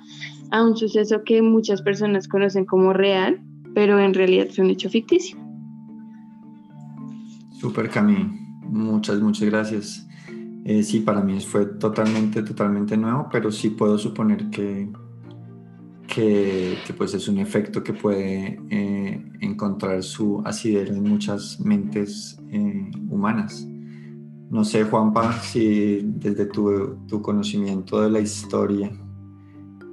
[0.52, 3.42] a un suceso que muchas personas conocen como real,
[3.74, 5.38] pero en realidad es un hecho ficticio.
[7.60, 8.16] Super Cami,
[8.70, 10.07] muchas, muchas gracias.
[10.70, 14.92] Eh, sí, para mí fue totalmente, totalmente nuevo, pero sí puedo suponer que,
[16.06, 22.92] que, pues es un efecto que puede eh, encontrar su asidero en muchas mentes eh,
[23.10, 23.66] humanas.
[24.50, 28.92] No sé, Juanpa, si desde tu, tu conocimiento de la historia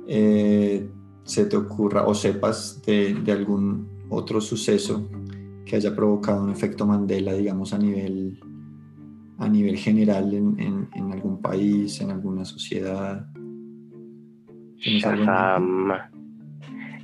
[0.07, 5.09] se te ocurra o sepas de, de, algún otro suceso
[5.65, 8.41] que haya provocado un efecto Mandela, digamos, a nivel,
[9.39, 13.27] a nivel general en, en, en algún país, en alguna sociedad.
[14.77, 15.93] Shazam.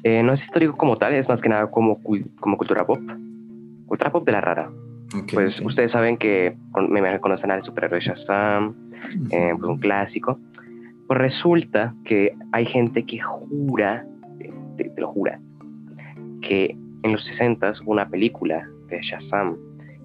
[0.02, 2.00] Eh, no es histórico como tal, es más que nada como,
[2.40, 3.00] como cultura pop.
[3.86, 4.70] Cultura pop de la rara.
[5.08, 5.66] Okay, pues okay.
[5.66, 6.56] ustedes saben que
[6.88, 8.74] me conocen al superhéroe Shazam,
[9.30, 10.38] eh, pues un clásico.
[11.06, 14.06] Pues resulta que hay gente que jura,
[14.38, 15.40] te, te lo jura,
[16.42, 19.56] que en los 60 hubo una película de Shazam.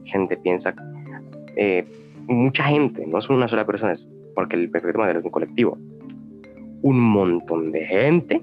[0.06, 0.74] Gente piensa,
[1.56, 1.86] eh,
[2.28, 3.98] mucha gente, no es una sola persona,
[4.34, 5.78] porque el perfecto modelo es un colectivo.
[6.82, 8.42] Un montón de gente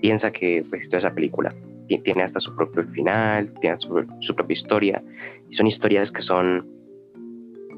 [0.00, 1.54] piensa que pues, existió esa película.
[1.88, 5.02] Tiene hasta su propio final, tiene su, propia historia.
[5.50, 6.66] Y son historias que son,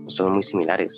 [0.09, 0.91] son muy similares.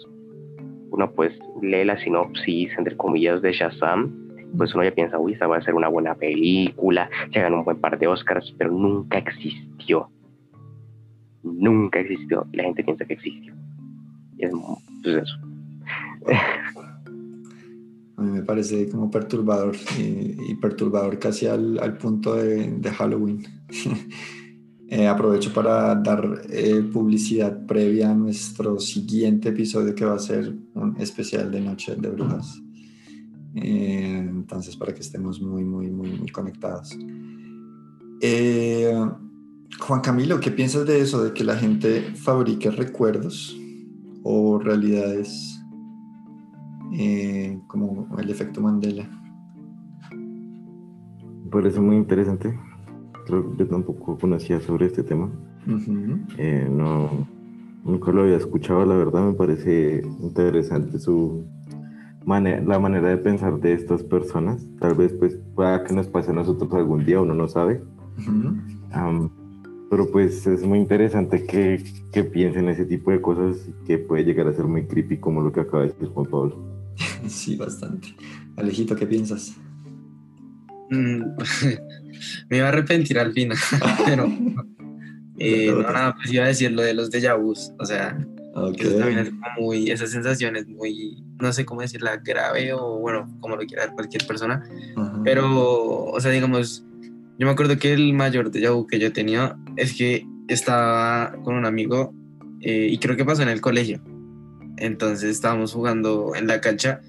[0.91, 4.21] Uno pues lee la sinopsis, entre comillas, de Shazam
[4.57, 7.65] pues uno ya piensa, uy, esa va a ser una buena película, se gana un
[7.65, 10.09] buen par de Oscars, pero nunca existió.
[11.43, 12.47] Nunca existió.
[12.53, 13.55] La gente piensa que existió.
[14.37, 14.53] Y es
[15.03, 15.37] pues eso.
[18.17, 23.43] A mí me parece como perturbador y, perturbador casi al, al punto de, de Halloween.
[24.93, 30.53] Eh, aprovecho para dar eh, publicidad previa a nuestro siguiente episodio que va a ser
[30.75, 32.61] un especial de Noche de Brujas.
[33.55, 36.99] Eh, entonces, para que estemos muy, muy, muy, muy conectados.
[39.79, 41.23] Juan Camilo, ¿qué piensas de eso?
[41.23, 43.57] De que la gente fabrique recuerdos
[44.23, 45.57] o realidades
[47.69, 49.09] como el efecto Mandela.
[51.45, 52.59] Me parece muy interesante
[53.57, 55.31] yo tampoco conocía sobre este tema.
[56.39, 57.27] Eh, no,
[57.85, 61.45] nunca lo había escuchado, la verdad me parece interesante su
[62.25, 64.67] manera, la manera de pensar de estas personas.
[64.81, 67.83] Tal vez pues pueda que nos pase a nosotros algún día, uno no sabe.
[69.91, 74.47] Pero pues es muy interesante que, que piensen ese tipo de cosas que puede llegar
[74.47, 76.57] a ser muy creepy como lo que acaba de decir Juan Pablo.
[77.29, 78.15] Sí, bastante.
[78.57, 79.57] Alejito, ¿qué piensas?
[80.91, 81.23] Mm,
[82.51, 83.59] me iba a arrepentir al final,
[84.07, 84.31] pero
[85.39, 88.17] eh, no, nada, pues iba a decir lo de los déjà vus, o sea,
[88.77, 92.99] eso también es como muy, esa sensación es muy, no sé cómo decirla, grave o
[92.99, 94.63] bueno, como lo quiera cualquier persona,
[95.25, 96.85] pero, o sea, digamos,
[97.41, 101.55] yo me acuerdo que el mayor déjà vu que yo tenía es que estaba con
[101.55, 102.13] un amigo
[102.61, 104.03] eh, y creo que pasó en el colegio,
[104.77, 107.01] entonces estábamos jugando en la cancha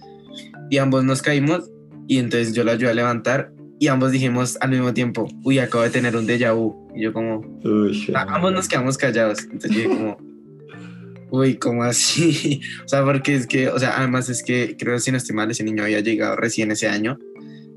[0.70, 1.70] y ambos nos caímos
[2.08, 5.84] y entonces yo lo ayudé a levantar y ambos dijimos al mismo tiempo, uy, acabo
[5.84, 6.88] de tener un déjà vu.
[6.96, 7.42] Y yo como,
[8.14, 9.44] ah, ambos nos quedamos callados.
[9.44, 10.18] Entonces yo como,
[11.32, 12.62] uy, ¿cómo así?
[12.86, 15.36] o sea, porque es que, o sea, además es que creo que si no estoy
[15.36, 17.18] mal, ese niño había llegado recién ese año.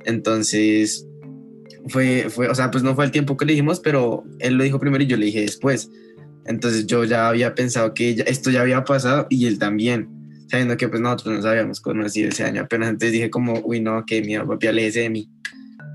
[0.04, 1.08] Entonces,
[1.88, 4.64] fue, fue, o sea, pues no fue el tiempo que le dijimos, pero él lo
[4.64, 5.90] dijo primero y yo le dije después.
[6.46, 10.08] Entonces yo ya había pensado que esto ya había pasado y él también,
[10.48, 12.90] sabiendo que pues nosotros nos habíamos conocido ese año apenas.
[12.90, 15.30] Entonces dije como, uy, no, que mi papá le de mí.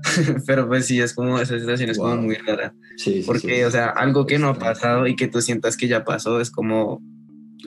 [0.46, 2.74] pero pues sí, es como, esa situación es como muy rara.
[2.96, 6.04] Sí, porque, o sea, algo que no ha pasado y que tú sientas que ya
[6.04, 7.02] pasó es como,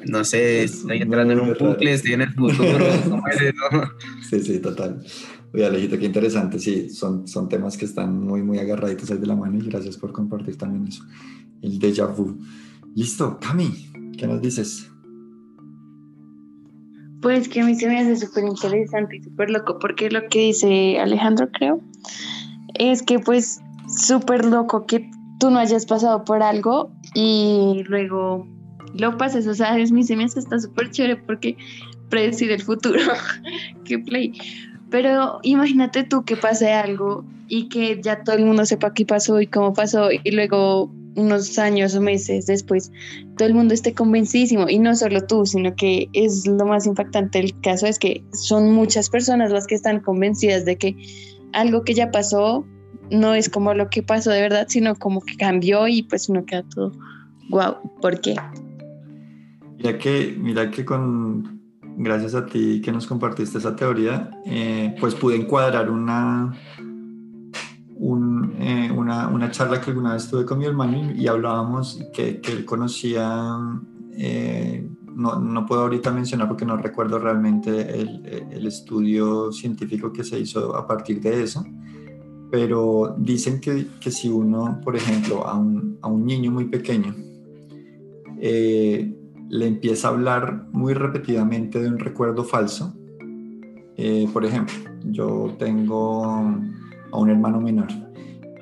[0.06, 2.86] no sé, estoy entrando en un bucle, estoy en el futuro,
[4.30, 5.04] Sí, sí, total.
[5.54, 9.28] Oye, Alejito, qué interesante, sí, son, son temas que están muy, muy agarraditos ahí de
[9.28, 11.04] la mano y gracias por compartir también eso.
[11.62, 12.40] El déjà vu.
[12.96, 13.72] Listo, Cami,
[14.18, 14.90] ¿qué nos dices?
[17.22, 20.40] Pues que a mí se me hace súper interesante y súper loco, porque lo que
[20.40, 21.82] dice Alejandro, creo,
[22.74, 28.48] es que pues súper loco que tú no hayas pasado por algo y luego
[28.96, 31.58] lo pases, o sea, a mí se me hace está súper chévere porque
[32.10, 33.00] predecir el futuro,
[33.86, 34.34] que play.
[34.94, 39.42] Pero imagínate tú que pase algo y que ya todo el mundo sepa qué pasó
[39.42, 42.92] y cómo pasó y luego unos años o meses después
[43.36, 47.40] todo el mundo esté convencidísimo y no solo tú, sino que es lo más impactante
[47.40, 50.96] del caso es que son muchas personas las que están convencidas de que
[51.54, 52.64] algo que ya pasó
[53.10, 56.46] no es como lo que pasó de verdad, sino como que cambió y pues uno
[56.46, 56.92] queda todo,
[57.50, 58.36] wow, ¿por qué?
[59.78, 61.63] Mira que, mira que con,
[61.98, 66.54] gracias a ti que nos compartiste esa teoría, eh, pues pude encuadrar una,
[68.60, 72.52] eh, una, una, charla que alguna vez tuve con mi hermano y, hablábamos que, que,
[72.52, 73.58] él conocía,
[74.18, 80.24] eh, no, no, puedo ahorita mencionar porque no recuerdo realmente el, el, estudio científico que
[80.24, 81.66] se hizo a partir de eso,
[82.52, 87.16] pero dicen que, que si uno, por ejemplo, a un, a un niño muy pequeño,
[88.46, 89.16] eh,
[89.54, 92.96] le empieza a hablar muy repetidamente de un recuerdo falso,
[94.34, 94.74] por ejemplo,
[95.06, 97.88] yo tengo a un hermano menor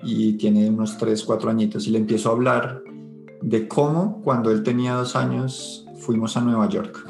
[0.04, 2.84] y tiene unos 3, 4 añitos y le empiezo a hablar
[3.42, 7.08] de cómo cuando él tenía dos años fuimos a Nueva York.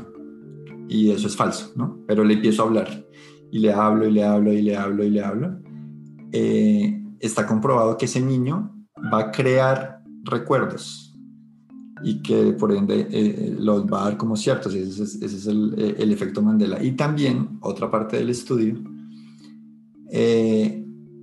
[0.87, 2.01] Y eso es falso, ¿no?
[2.05, 3.03] Pero le empiezo a hablar
[3.51, 5.57] y le hablo y le hablo y le hablo y le hablo.
[6.31, 8.75] Eh, está comprobado que ese niño
[9.11, 11.10] va a crear recuerdos
[12.03, 14.73] y que por ende eh, los va a dar como ciertos.
[14.73, 16.83] Ese es, ese es el, eh, el, efecto Mandela.
[16.83, 18.75] Y también, otra parte del estudio,
[20.11, 20.81] eh,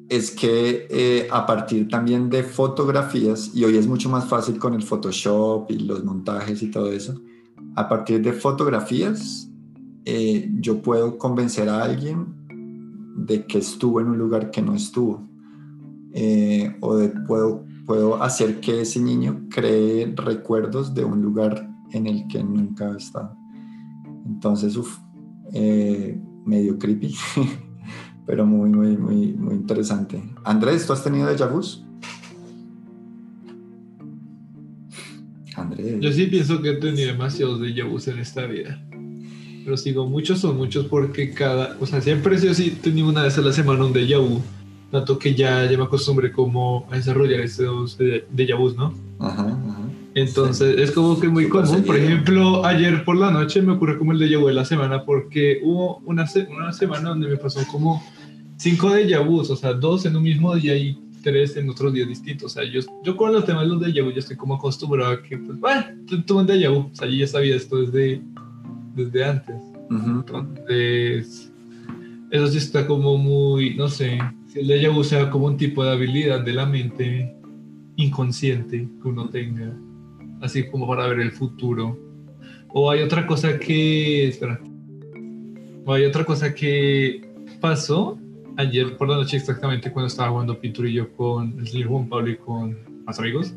[0.08, 4.74] es que eh, a partir también de fotografías, y hoy es mucho más fácil con
[4.74, 7.20] el Photoshop y los montajes y todo eso,
[7.74, 9.50] a partir de fotografías
[10.04, 12.26] eh, yo puedo convencer a alguien
[13.16, 15.28] de que estuvo en un lugar que no estuvo,
[16.14, 22.06] eh, o de, puedo, puedo hacer que ese niño cree recuerdos de un lugar en
[22.06, 23.34] el que nunca ha estado.
[24.26, 24.98] Entonces, uff,
[26.44, 27.16] medio creepy.
[28.26, 30.22] pero muy, muy, muy, muy interesante.
[30.44, 31.82] Andrés, ¿tú has tenido déjà vus?
[35.56, 35.98] Andrés.
[35.98, 38.84] Yo sí pienso que he tenido demasiados déjà vus en esta vida.
[39.64, 43.38] Pero sigo, muchos son muchos porque cada, o sea, siempre yo sí tenía una vez
[43.38, 44.42] a la semana un déjà vu.
[44.90, 48.24] Tanto que ya, ya me acostumbré como a desarrollar estos de-
[48.58, 48.94] vus, ¿no?
[49.18, 49.78] Ajá, ajá.
[50.14, 51.82] Entonces es como que muy común.
[51.84, 55.04] Por ejemplo, ayer por la noche me ocurrió como el déjà vu de la semana
[55.04, 58.02] porque hubo una, se- una semana donde me pasó como
[58.56, 62.08] cinco déjà vus, o sea, dos en un mismo día y tres en otros días
[62.08, 62.46] distintos.
[62.46, 65.12] O sea, yo, yo con los temas de los déjà vu ya estoy como acostumbrado
[65.12, 66.88] a que, pues, bueno, tu- tuve un déjà vu.
[66.90, 68.22] O sea, yo ya sabía esto desde,
[68.96, 69.56] desde antes.
[69.90, 70.10] Ujú.
[70.10, 71.52] Entonces,
[72.30, 74.18] eso sí está como muy, no sé,
[74.92, 77.34] vu sea como un tipo de habilidad de la mente
[77.96, 79.76] inconsciente que uno tenga,
[80.40, 81.98] así como para ver el futuro.
[82.68, 84.60] O hay otra cosa que, espera,
[85.84, 87.22] o hay otra cosa que
[87.60, 88.18] pasó
[88.56, 92.36] ayer por la noche exactamente cuando estaba jugando pinturillo con el señor Juan Pablo y
[92.36, 93.54] con más amigos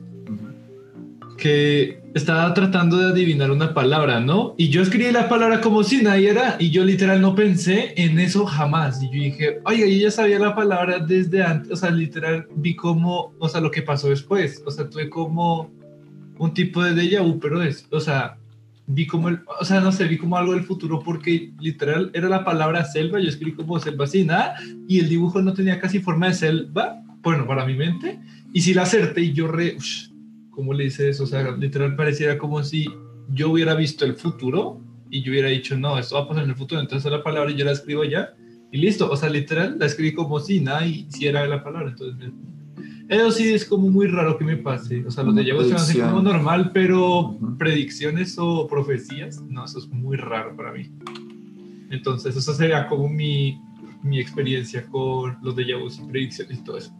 [1.41, 4.54] que estaba tratando de adivinar una palabra, ¿no?
[4.60, 8.19] Y yo escribí la palabra como si nadie era, y yo literal no pensé en
[8.19, 9.01] eso jamás.
[9.01, 12.75] Y yo dije, oiga, yo ya sabía la palabra desde antes, o sea, literal vi
[12.75, 15.71] como, o sea, lo que pasó después, o sea, tuve como
[16.38, 18.38] un tipo de déjà vu, pero es, o sea,
[18.86, 22.30] vi como el, o sea, no sé, vi como algo del futuro porque literal era
[22.30, 24.56] la palabra selva, yo escribí como selva sin nada,
[24.88, 28.19] y el dibujo no tenía casi forma de selva, bueno, para mi mente,
[28.54, 30.11] y si la acerté y yo re, ush,
[30.51, 31.23] ¿cómo le dice eso?
[31.23, 32.85] O sea, literal pareciera como si
[33.29, 36.51] yo hubiera visto el futuro y yo hubiera dicho, no, esto va a pasar en
[36.51, 38.33] el futuro, entonces la palabra y yo la escribo ya
[38.71, 39.09] y listo.
[39.09, 41.89] O sea, literal la escribí como si nada y si era la palabra.
[41.89, 42.31] Entonces,
[43.09, 45.05] eso sí es como muy raro que me pase.
[45.05, 47.57] O sea, los de Yahoo se me hacen como normal, pero Ujú.
[47.57, 50.89] predicciones o profecías, no, eso es muy raro para mí.
[51.89, 53.59] Entonces, eso sería como mi,
[54.01, 56.93] mi experiencia con los de Yahoo y predicciones y todo eso.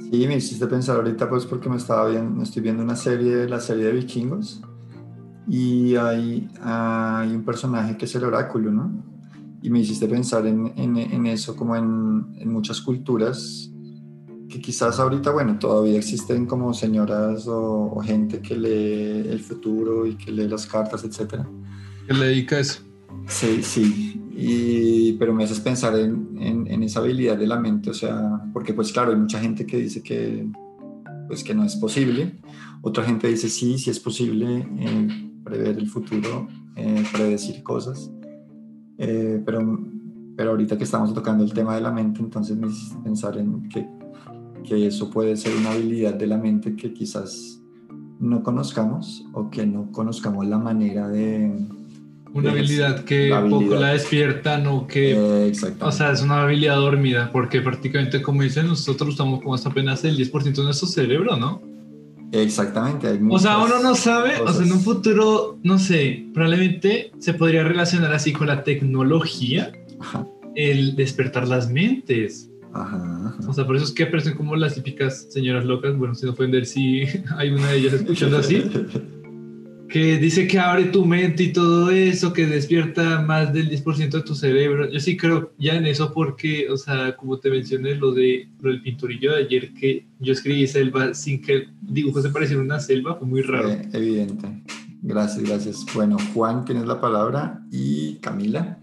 [0.00, 3.60] Sí, me hiciste pensar ahorita, pues porque me estaba viendo, estoy viendo una serie, la
[3.60, 4.62] serie de vikingos,
[5.48, 8.92] y hay, hay un personaje que es el oráculo, ¿no?
[9.62, 13.70] Y me hiciste pensar en, en- en eso, como en, en muchas culturas,
[14.48, 20.06] que quizás ahorita, bueno, todavía existen como señoras o, o gente que lee el futuro
[20.06, 21.48] y que lee las cartas, etcétera.
[22.06, 22.80] ¿Qué le dedica eso?
[23.26, 27.90] Sí, sí, y, pero me haces pensar en, en- en esa habilidad de la mente,
[27.90, 30.46] o sea, porque pues claro, hay mucha gente que dice que,
[31.28, 32.34] pues, que no es posible,
[32.82, 38.10] otra gente dice sí, sí es posible eh, prever el futuro, eh, predecir cosas,
[38.98, 39.80] eh, pero,
[40.36, 43.68] pero ahorita que estamos tocando el tema de la mente, entonces me hiciste pensar en
[43.68, 43.88] que,
[44.64, 47.60] que eso puede ser una habilidad de la mente que quizás
[48.20, 51.52] no conozcamos o que no conozcamos la manera de...
[52.34, 55.52] Una Es habilidad que poco la despiertan o que Eh.
[55.80, 60.04] O sea, es una habilidad dormida, porque prácticamente, como dicen, nosotros estamos como hasta apenas
[60.04, 61.62] el 10% de nuestro cerebro, ¿no?
[62.32, 63.06] Exactamente.
[63.06, 67.34] hay O sea, uno no sabe, o sea, en un futuro, no sé, probablemente se
[67.34, 69.70] podría relacionar así con la tecnología,
[70.00, 72.50] Ajá, el despertar las mentes.
[72.72, 72.96] ajá,
[73.28, 73.48] ajá.
[73.48, 76.66] O sea, por eso es que aparecen como las típicas señoras locas, bueno, sin ofender
[76.66, 77.04] si
[77.38, 78.64] hay una de ellas escuchando así,
[79.88, 84.22] que dice que abre tu mente y todo eso, que despierta más del 10% de
[84.22, 84.90] tu cerebro.
[84.90, 88.70] Yo sí creo ya en eso porque, o sea, como te mencioné, lo, de, lo
[88.70, 92.64] del pinturillo de ayer, que yo escribí selva sin que el dibujo se pareciera a
[92.64, 93.70] una selva, fue muy raro.
[93.70, 94.48] Eh, evidente.
[95.02, 95.86] Gracias, gracias.
[95.94, 98.78] Bueno, Juan, tienes la palabra y Camila.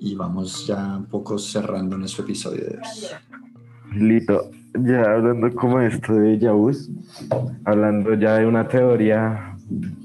[0.00, 4.00] Y vamos ya un poco cerrando nuestro episodio de hoy.
[4.00, 4.50] Listo.
[4.74, 6.90] Ya hablando como esto de Yahús,
[7.64, 9.57] hablando ya de una teoría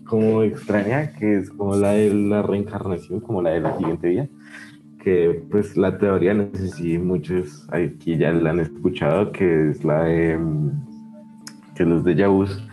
[0.05, 4.27] como extraña, que es como la de la reencarnación, como la de la siguiente vida,
[5.03, 9.83] que pues la teoría, no sé si muchos aquí ya la han escuchado, que es
[9.83, 10.71] la de mm,
[11.75, 12.63] que los de Yahús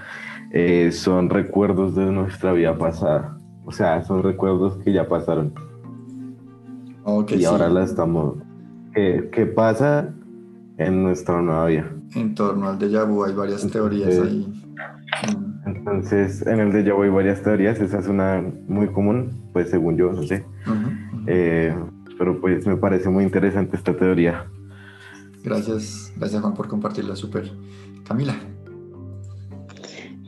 [0.91, 5.55] son recuerdos de nuestra vida pasada, o sea, son recuerdos que ya pasaron
[7.05, 7.45] Ok, y sí.
[7.45, 8.37] ahora la estamos,
[8.95, 10.13] que, que pasa
[10.79, 11.93] en nuestra nueva vida.
[12.15, 14.47] En torno al déjà vu hay varias teorías ahí.
[15.29, 15.50] Mm,
[15.81, 19.97] Entonces, en el de vu hay varias teorías, esa es una muy común, pues según
[19.97, 20.45] yo, no sé.
[20.67, 21.25] ujú.
[21.27, 21.75] Eh,
[22.19, 24.47] pero pues me parece muy interesante esta teoría.
[25.43, 27.51] Gracias, gracias Juan por compartirla, súper.
[28.07, 28.35] Camila.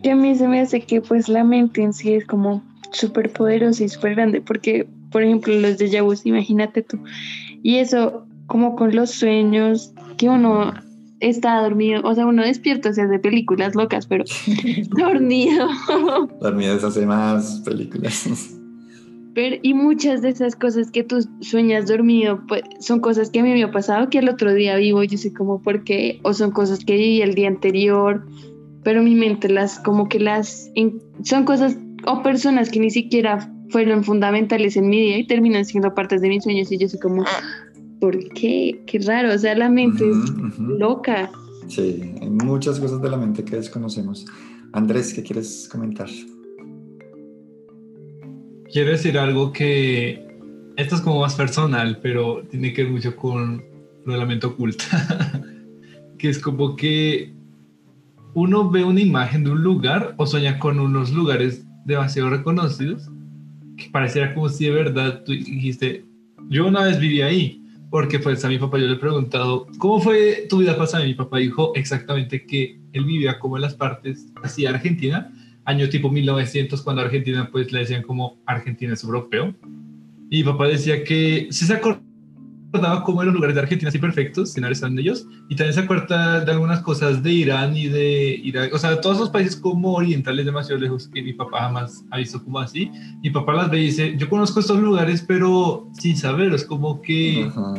[0.03, 3.31] Que a mí se me hace que pues la mente en sí es como súper
[3.31, 6.99] poderosa y súper grande, porque por ejemplo los de vus, imagínate tú,
[7.63, 10.73] y eso como con los sueños que uno
[11.23, 14.25] está dormido, o sea, uno despierta, se hace películas locas, pero
[14.91, 15.69] dormido.
[16.41, 18.29] Dormidas hace más películas.
[19.35, 23.43] Pero, y muchas de esas cosas que tú sueñas dormido, pues son cosas que a
[23.43, 26.35] mí me ha pasado que el otro día vivo, yo sé como por qué, o
[26.35, 28.27] son cosas que viví el día anterior,
[28.85, 33.51] pero mi mente las, como que las, in- son cosas o personas que ni siquiera
[33.71, 36.99] fueron fundamentales en mi día y terminan siendo partes de mis sueños y yo sé
[36.99, 37.25] como,
[38.03, 38.83] ¿por qué?
[38.85, 40.63] Qué raro, o sea, la mente es Ujú, ujú.
[40.77, 41.31] loca.
[41.69, 44.27] Sí, hay muchas cosas de la mente que desconocemos.
[44.73, 46.09] Andrés, ¿qué quieres comentar?
[48.73, 50.27] Quiero decir algo que
[50.77, 53.63] esto es como más personal, pero tiene que ver mucho con
[54.05, 54.85] lo de la mente oculta.
[56.19, 57.33] que es como que
[58.35, 63.09] uno ve una imagen de un lugar o sueña con unos lugares demasiado reconocidos
[63.77, 66.05] que pareciera como si de verdad tú dijiste,
[66.49, 67.62] yo una vez viví ahí.
[67.93, 71.05] Porque pues a mi papá yo le he preguntado, ¿cómo fue tu vida pasada?
[71.05, 75.31] Y mi papá dijo exactamente que él vivía como en las partes así Argentina,
[75.67, 79.55] año tipo 1900, cuando Argentina pues le decían como Argentina es europeo.
[80.31, 82.03] Y mi papá decía que sí se acordaba
[83.05, 85.81] cómo eran los lugares de Argentina así perfectos, en están de ellos, y también se
[85.81, 89.95] acuerda de algunas cosas de Irán y de Irak, o sea, todos esos países como
[89.95, 92.91] orientales demasiado lejos que mi papá jamás ha visto como así.
[93.23, 97.03] Mi papá las ve y dice, yo conozco estos lugares, pero sin saber, es como
[97.03, 97.45] que...
[97.49, 97.75] Ajá.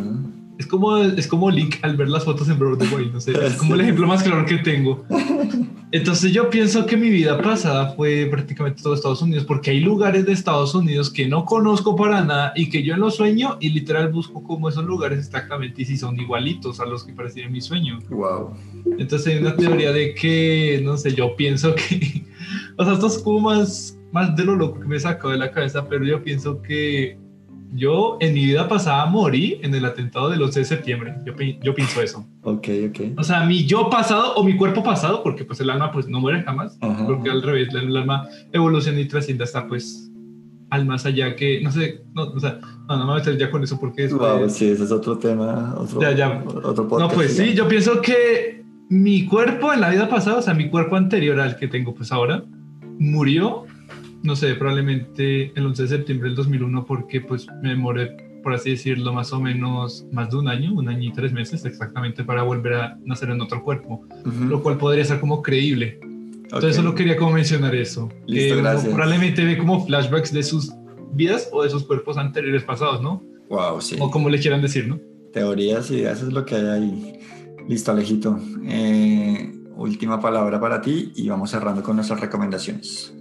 [0.64, 3.76] Es como, es como Link al ver las fotos en Wild, no sé, es como
[3.76, 5.03] el ejemplo más claro que tengo.
[5.91, 10.26] Entonces yo pienso que mi vida pasada fue prácticamente todo Estados Unidos, porque hay lugares
[10.26, 13.72] de Estados Unidos que no conozco para nada y que yo en los sueño y
[13.72, 17.59] literal busco como esos lugares exactamente y si son igualitos a los que parecían mi
[17.59, 17.99] sueño.
[18.09, 18.53] Wow.
[18.97, 22.24] Entonces hay una teoría de que, no sé, yo pienso que,
[22.78, 25.51] o sea, esto es como más, más de lo loco que me sacó de la
[25.51, 27.18] cabeza, pero yo pienso que
[27.76, 31.15] yo en mi vida pasada morí en el atentado del 11 de septiembre.
[31.26, 32.26] Yo, yo pienso eso.
[32.43, 32.99] Ok, ok.
[33.17, 36.19] O sea, mi yo pasado o mi cuerpo pasado, porque pues el alma pues no
[36.19, 37.05] muere jamás, Ajá.
[37.05, 40.09] porque al revés, el, alma evoluciona y trasciende hasta pues
[40.69, 43.38] al más allá que, no sé, no, o sea, no, no me voy a meter
[43.38, 44.13] ya con eso porque es...
[44.13, 46.43] Wow, sí, ese es otro tema, otro, Ya, ya.
[46.47, 47.13] otro No, podcast.
[47.13, 47.53] pues sí, ya.
[47.53, 51.57] yo pienso que mi cuerpo en la vida pasada, o sea, mi cuerpo anterior al
[51.57, 52.43] que tengo pues ahora,
[52.99, 53.65] murió,
[54.24, 58.71] no sé, probablemente el 11 de septiembre del 2001 porque pues me demoré, por así
[58.71, 62.43] decirlo, más o menos más de un año, un año y tres meses exactamente para
[62.43, 64.45] volver a nacer en otro cuerpo, Ujú.
[64.45, 65.99] lo cual podría ser como creíble.
[66.01, 66.84] Entonces Ok.
[66.84, 70.71] solo quería como mencionar eso, Listo, que probablemente ve como flashbacks de sus
[71.13, 73.21] vidas o de sus cuerpos anteriores pasados, ¿no?
[73.49, 73.97] Wow, sí.
[73.99, 74.99] O como le quieran decir, ¿no?
[75.32, 77.19] Teorías y eso es lo que hay ahí.
[77.67, 78.39] Listo, Alejito.
[78.65, 83.13] Eh, última palabra para ti y vamos cerrando con nuestras recomendaciones.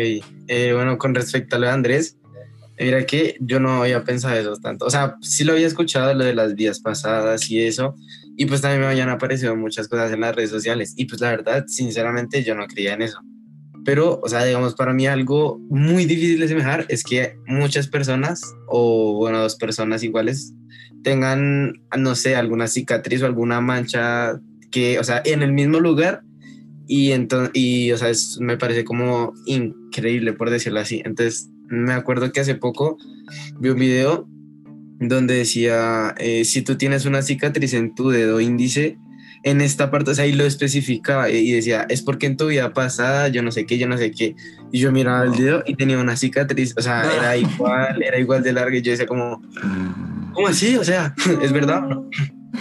[0.00, 2.16] Eh, bueno, con respecto a lo de Andrés,
[2.76, 4.86] eh, mira que yo no había pensado eso tanto.
[4.86, 7.96] O sea, sí lo había escuchado, lo de las vidas pasadas y eso,
[8.36, 11.30] y pues también me habían aparecido muchas cosas en las redes sociales, y pues la
[11.30, 13.18] verdad, sinceramente, yo no creía en eso.
[13.84, 18.40] Pero, o sea, digamos, para mí algo muy difícil de semejar es que muchas personas,
[18.68, 20.52] o bueno, dos personas iguales,
[21.02, 24.38] tengan, no sé, alguna cicatriz o alguna mancha
[24.70, 26.22] que, o sea, en el mismo lugar
[26.88, 31.02] y entonces, y, o sea, es- me parece como increíble, por decirlo así.
[31.04, 32.96] Entonces, me acuerdo que hace poco
[33.60, 34.26] vi un video
[35.00, 38.98] donde decía, eh, si tú tienes una cicatriz en tu dedo índice,
[39.44, 42.72] en esta parte, o sea, ahí lo especificaba y decía, es porque en tu vida
[42.72, 44.34] pasada, yo no sé qué, yo no sé qué.
[44.72, 48.42] Y yo miraba el dedo y tenía una cicatriz, o sea, era igual, era igual
[48.42, 49.40] de larga y yo decía como,
[50.32, 50.76] ¿cómo así?
[50.76, 52.10] O sea, ¿es verdad o no?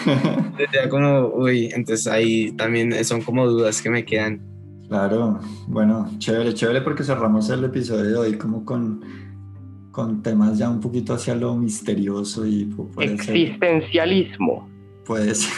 [0.58, 4.42] Decía como, uy, entonces ahí también son como dudas que me quedan.
[4.88, 9.02] Claro, bueno, chévere, chévere porque cerramos el episodio de hoy como con,
[9.92, 14.70] con temas ya un poquito hacia lo misterioso y pu- puede ser, Existencialismo.
[15.06, 15.52] puede ser,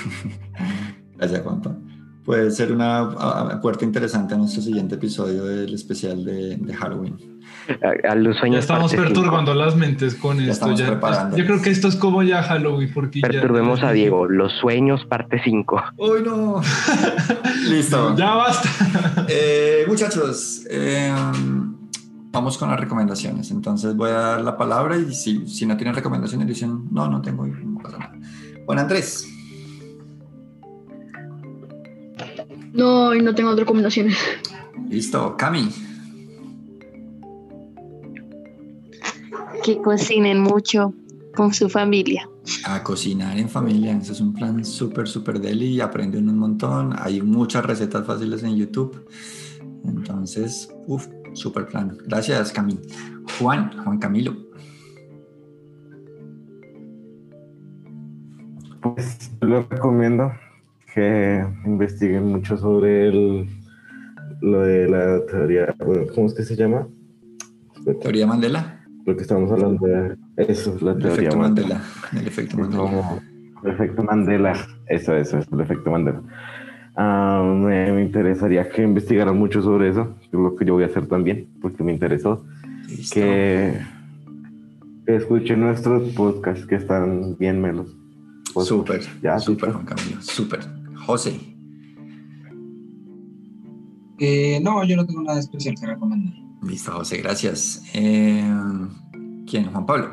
[1.18, 1.78] gracias Juanpa,
[2.26, 7.38] puede ser una puerta interesante a nuestro siguiente episodio del especial de, de Halloween.
[7.82, 8.59] A, a los Ya sueños.
[8.61, 9.22] estamos parte cinco.
[9.22, 10.72] perturbando las mentes con Ya esto.
[10.72, 14.28] estamos Ya, yo creo que esto es como ya Halloween, porque ya- Perturbemos a Diego.
[14.28, 15.82] Los sueños, parte 5.
[15.97, 16.61] ¡Uy, no!
[17.70, 18.15] Listo.
[18.15, 18.70] Ya basta.
[19.32, 21.13] Eh, muchachos, eh,
[22.32, 23.51] vamos con las recomendaciones.
[23.51, 27.22] Entonces voy a dar la palabra y si, si no tienen recomendaciones dicen, no, no
[27.22, 28.13] tengo, y no pasa nada.
[28.65, 29.28] Bueno, Andrés,
[32.74, 34.17] No, y no tengo otras recomendaciones.
[34.89, 35.36] listo.
[35.38, 35.70] Cami,
[39.70, 40.95] Que cocinen mucho
[41.36, 42.28] con su familia.
[42.65, 43.95] a cocinar en familia.
[43.95, 46.95] Eso es un plan súper, súper deli y aprenden un montón.
[46.97, 49.05] Hay muchas recetas fáciles en YouTube.
[49.86, 51.95] Entonces, uff, súper plan.
[52.07, 52.80] Gracias, Cami.
[53.38, 54.36] Juan, Juan Camilo.
[58.82, 60.32] Pues les recomiendo
[60.95, 63.47] que investiguen mucho sobre el,
[64.41, 66.88] lo de la teoría, bueno, ¿cómo es que se llama?
[68.01, 68.78] Teoría Mandela.
[69.10, 71.76] Lo que estamos hablando de eso es la El teoría efecto Mandela.
[71.76, 72.22] Mandela.
[72.22, 72.84] El efecto Mandela.
[72.84, 73.22] como
[73.64, 74.53] el efecto Mandela.
[74.88, 76.22] Eso, eso, es el efecto Mandela.
[76.95, 80.84] Ah, me, me interesaría que investigaran mucho sobre eso, que es lo que yo voy
[80.84, 82.43] a hacer también, porque me interesó.
[82.88, 83.16] Listo.
[83.16, 83.80] Que,
[85.05, 87.95] que escuchen nuestros podcasts que están bien melos.
[88.64, 89.84] Súper, Ya, súper, listo.
[89.84, 90.60] Juan Camilo, súper.
[91.05, 91.39] José,
[94.22, 96.34] Eh, no, yo no tengo nada especial que recomendar.
[96.62, 97.84] Listo, José, gracias.
[97.93, 98.43] Eh,
[99.49, 99.66] ¿Quién?
[99.72, 100.10] Juan Pablo.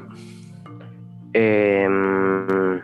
[1.32, 2.80] Em,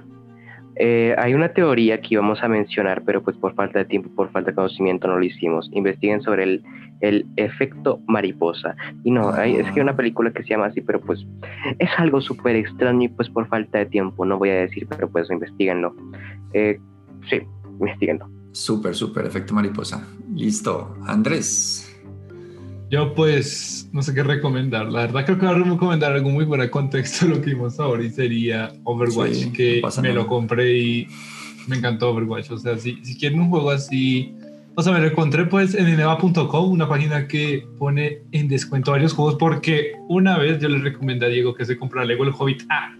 [0.76, 4.30] eh, hay una teoría que íbamos a mencionar, pero pues por falta de tiempo, por
[4.30, 5.70] falta de conocimiento no lo hicimos.
[5.72, 6.62] Investiguen sobre el,
[7.00, 8.74] el efecto mariposa.
[9.04, 11.26] Y no, hay, es que hay una película que se llama así, pero pues
[11.78, 15.10] es algo súper extraño y pues por falta de tiempo no voy a decir, pero
[15.10, 15.94] pues investiguenlo.
[16.54, 16.78] Eh,
[17.28, 17.40] sí,
[17.80, 18.28] investiguenlo.
[18.52, 20.06] Súper, súper, efecto mariposa.
[20.34, 20.96] Listo.
[21.06, 21.91] Andrés.
[22.92, 24.92] Yo pues no sé qué recomendar.
[24.92, 27.80] La verdad creo que voy a recomendar algo muy fuera de contexto lo que vimos
[27.80, 30.20] ahora y sería Overwatch, Sí, que no me nada.
[30.20, 31.08] lo compré y
[31.66, 32.50] me encantó Overwatch.
[32.50, 34.34] O sea, si, si quieren un juego así...
[34.74, 39.14] O sea, me lo encontré pues en eneva.com, una página que pone en descuento varios
[39.14, 42.62] juegos porque una vez yo le recomendé a Diego que se comprara Lego el Hobbit
[42.68, 42.94] a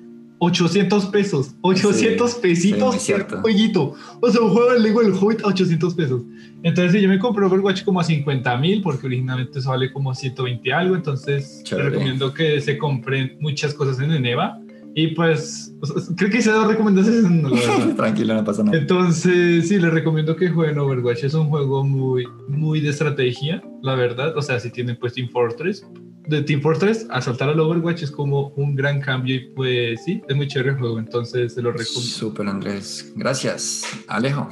[0.44, 1.54] 800 pesos.
[1.60, 3.94] 800 Sí, pesitos sí, por jueguito.
[4.20, 6.22] O sea, un juego de Lego el Hobbit a 800 pesos.
[6.64, 10.72] Entonces, yo me compré Overwatch como a 50 mil, porque originalmente eso vale como 120
[10.72, 10.96] algo.
[10.96, 14.58] Entonces, les recomiendo que se compren muchas cosas en Eneva.
[14.96, 17.50] Y pues, o sea, creo que hice dos recomendaciones, no.
[17.96, 18.76] Tranquilo, no pasa nada.
[18.76, 21.22] Entonces, sí, les recomiendo que jueguen Overwatch.
[21.22, 24.36] Es un juego muy, muy de estrategia, la verdad.
[24.36, 25.86] O sea, si tienen pues Team Fortress,
[26.26, 30.22] de Team Fortress a saltar al Overwatch es como un gran cambio y pues sí,
[30.28, 30.98] es muy chévere el juego.
[30.98, 32.00] Entonces, se lo recomiendo.
[32.00, 33.12] Súper, Andrés.
[33.16, 33.84] Gracias.
[34.08, 34.48] Alejo.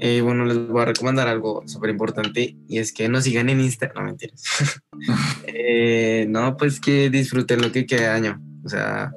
[0.00, 3.60] Eh, bueno, les voy a recomendar algo súper importante y es que nos sigan en
[3.60, 4.42] Instagram, no mentiras.
[5.46, 8.40] Eh, no, pues que disfruten lo que queda año.
[8.64, 9.12] O sea,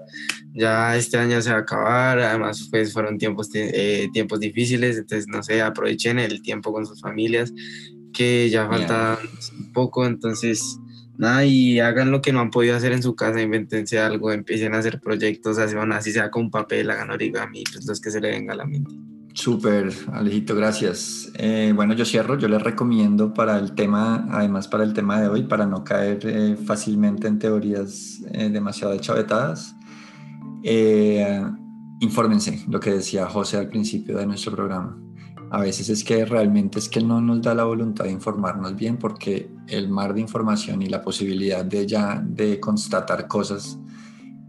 [0.54, 5.28] ya este año se va a acabar, además pues fueron tiempos, eh, tiempos difíciles, entonces
[5.28, 7.54] no sé, aprovechen el tiempo con sus familias,
[8.12, 9.20] que ya falta
[9.58, 10.80] un poco, entonces
[11.18, 14.74] nada, y hagan lo que no han podido hacer en su casa, invéntense algo, empiecen
[14.74, 18.32] a hacer proyectos, bueno, así sea con papel, hagan origami, pues los que se le
[18.32, 18.96] venga a la mente.
[19.34, 21.32] Súper, Alejito, gracias.
[21.36, 25.28] Eh, bueno, yo cierro, yo les recomiendo para el tema, además para el tema de
[25.28, 29.76] hoy, para no caer eh, fácilmente en teorías eh, demasiado chavetadas,
[30.64, 31.44] eh,
[32.00, 34.98] infórmense, lo que decía José al principio de nuestro programa.
[35.50, 38.98] A veces es que realmente es que no nos da la voluntad de informarnos bien
[38.98, 43.78] porque el mar de información y la posibilidad de ya de constatar cosas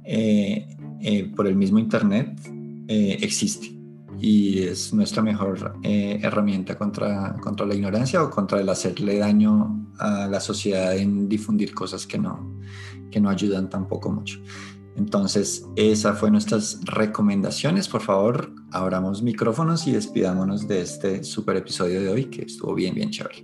[0.05, 0.67] eh,
[1.01, 2.41] eh, por el mismo internet
[2.89, 3.77] eh, existe
[4.21, 10.27] y es nuestra mejor herramienta contra, contra la ignorancia o contra el hacerle daño a
[10.27, 12.59] la sociedad en difundir cosas que no,
[13.13, 14.41] que no ayudan tampoco mucho.
[14.99, 17.89] Entonces, esas fueron nuestras recomendaciones.
[17.89, 22.95] Por favor, abramos micrófonos y despidámonos de este super episodio de hoy que estuvo bien,
[22.97, 23.43] bien chévere.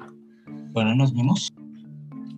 [0.73, 1.53] Bueno, nos vemos.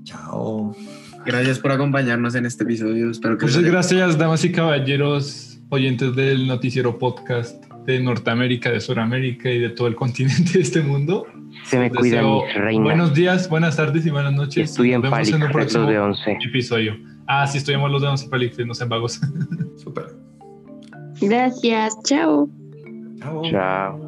[0.05, 0.77] Chao.
[1.25, 3.11] Gracias por acompañarnos en este episodio.
[3.11, 8.81] Espero que Muchas haya- gracias, damas y caballeros, oyentes del noticiero podcast de Norteamérica, de
[8.81, 11.27] Sudamérica y de todo el continente de este mundo.
[11.65, 12.85] Se me cuidan reinas.
[12.85, 14.71] Buenos días, buenas tardes y buenas noches.
[14.71, 16.39] Estudien Nos vemos en un próximo de 11.
[16.47, 16.95] episodio.
[17.27, 19.21] Ah, sí, estudiamos los de 11 Palic, no sean vagos.
[19.77, 20.07] Súper.
[21.21, 22.49] Gracias, chao.
[23.19, 23.43] Chao.
[23.51, 24.06] Chao.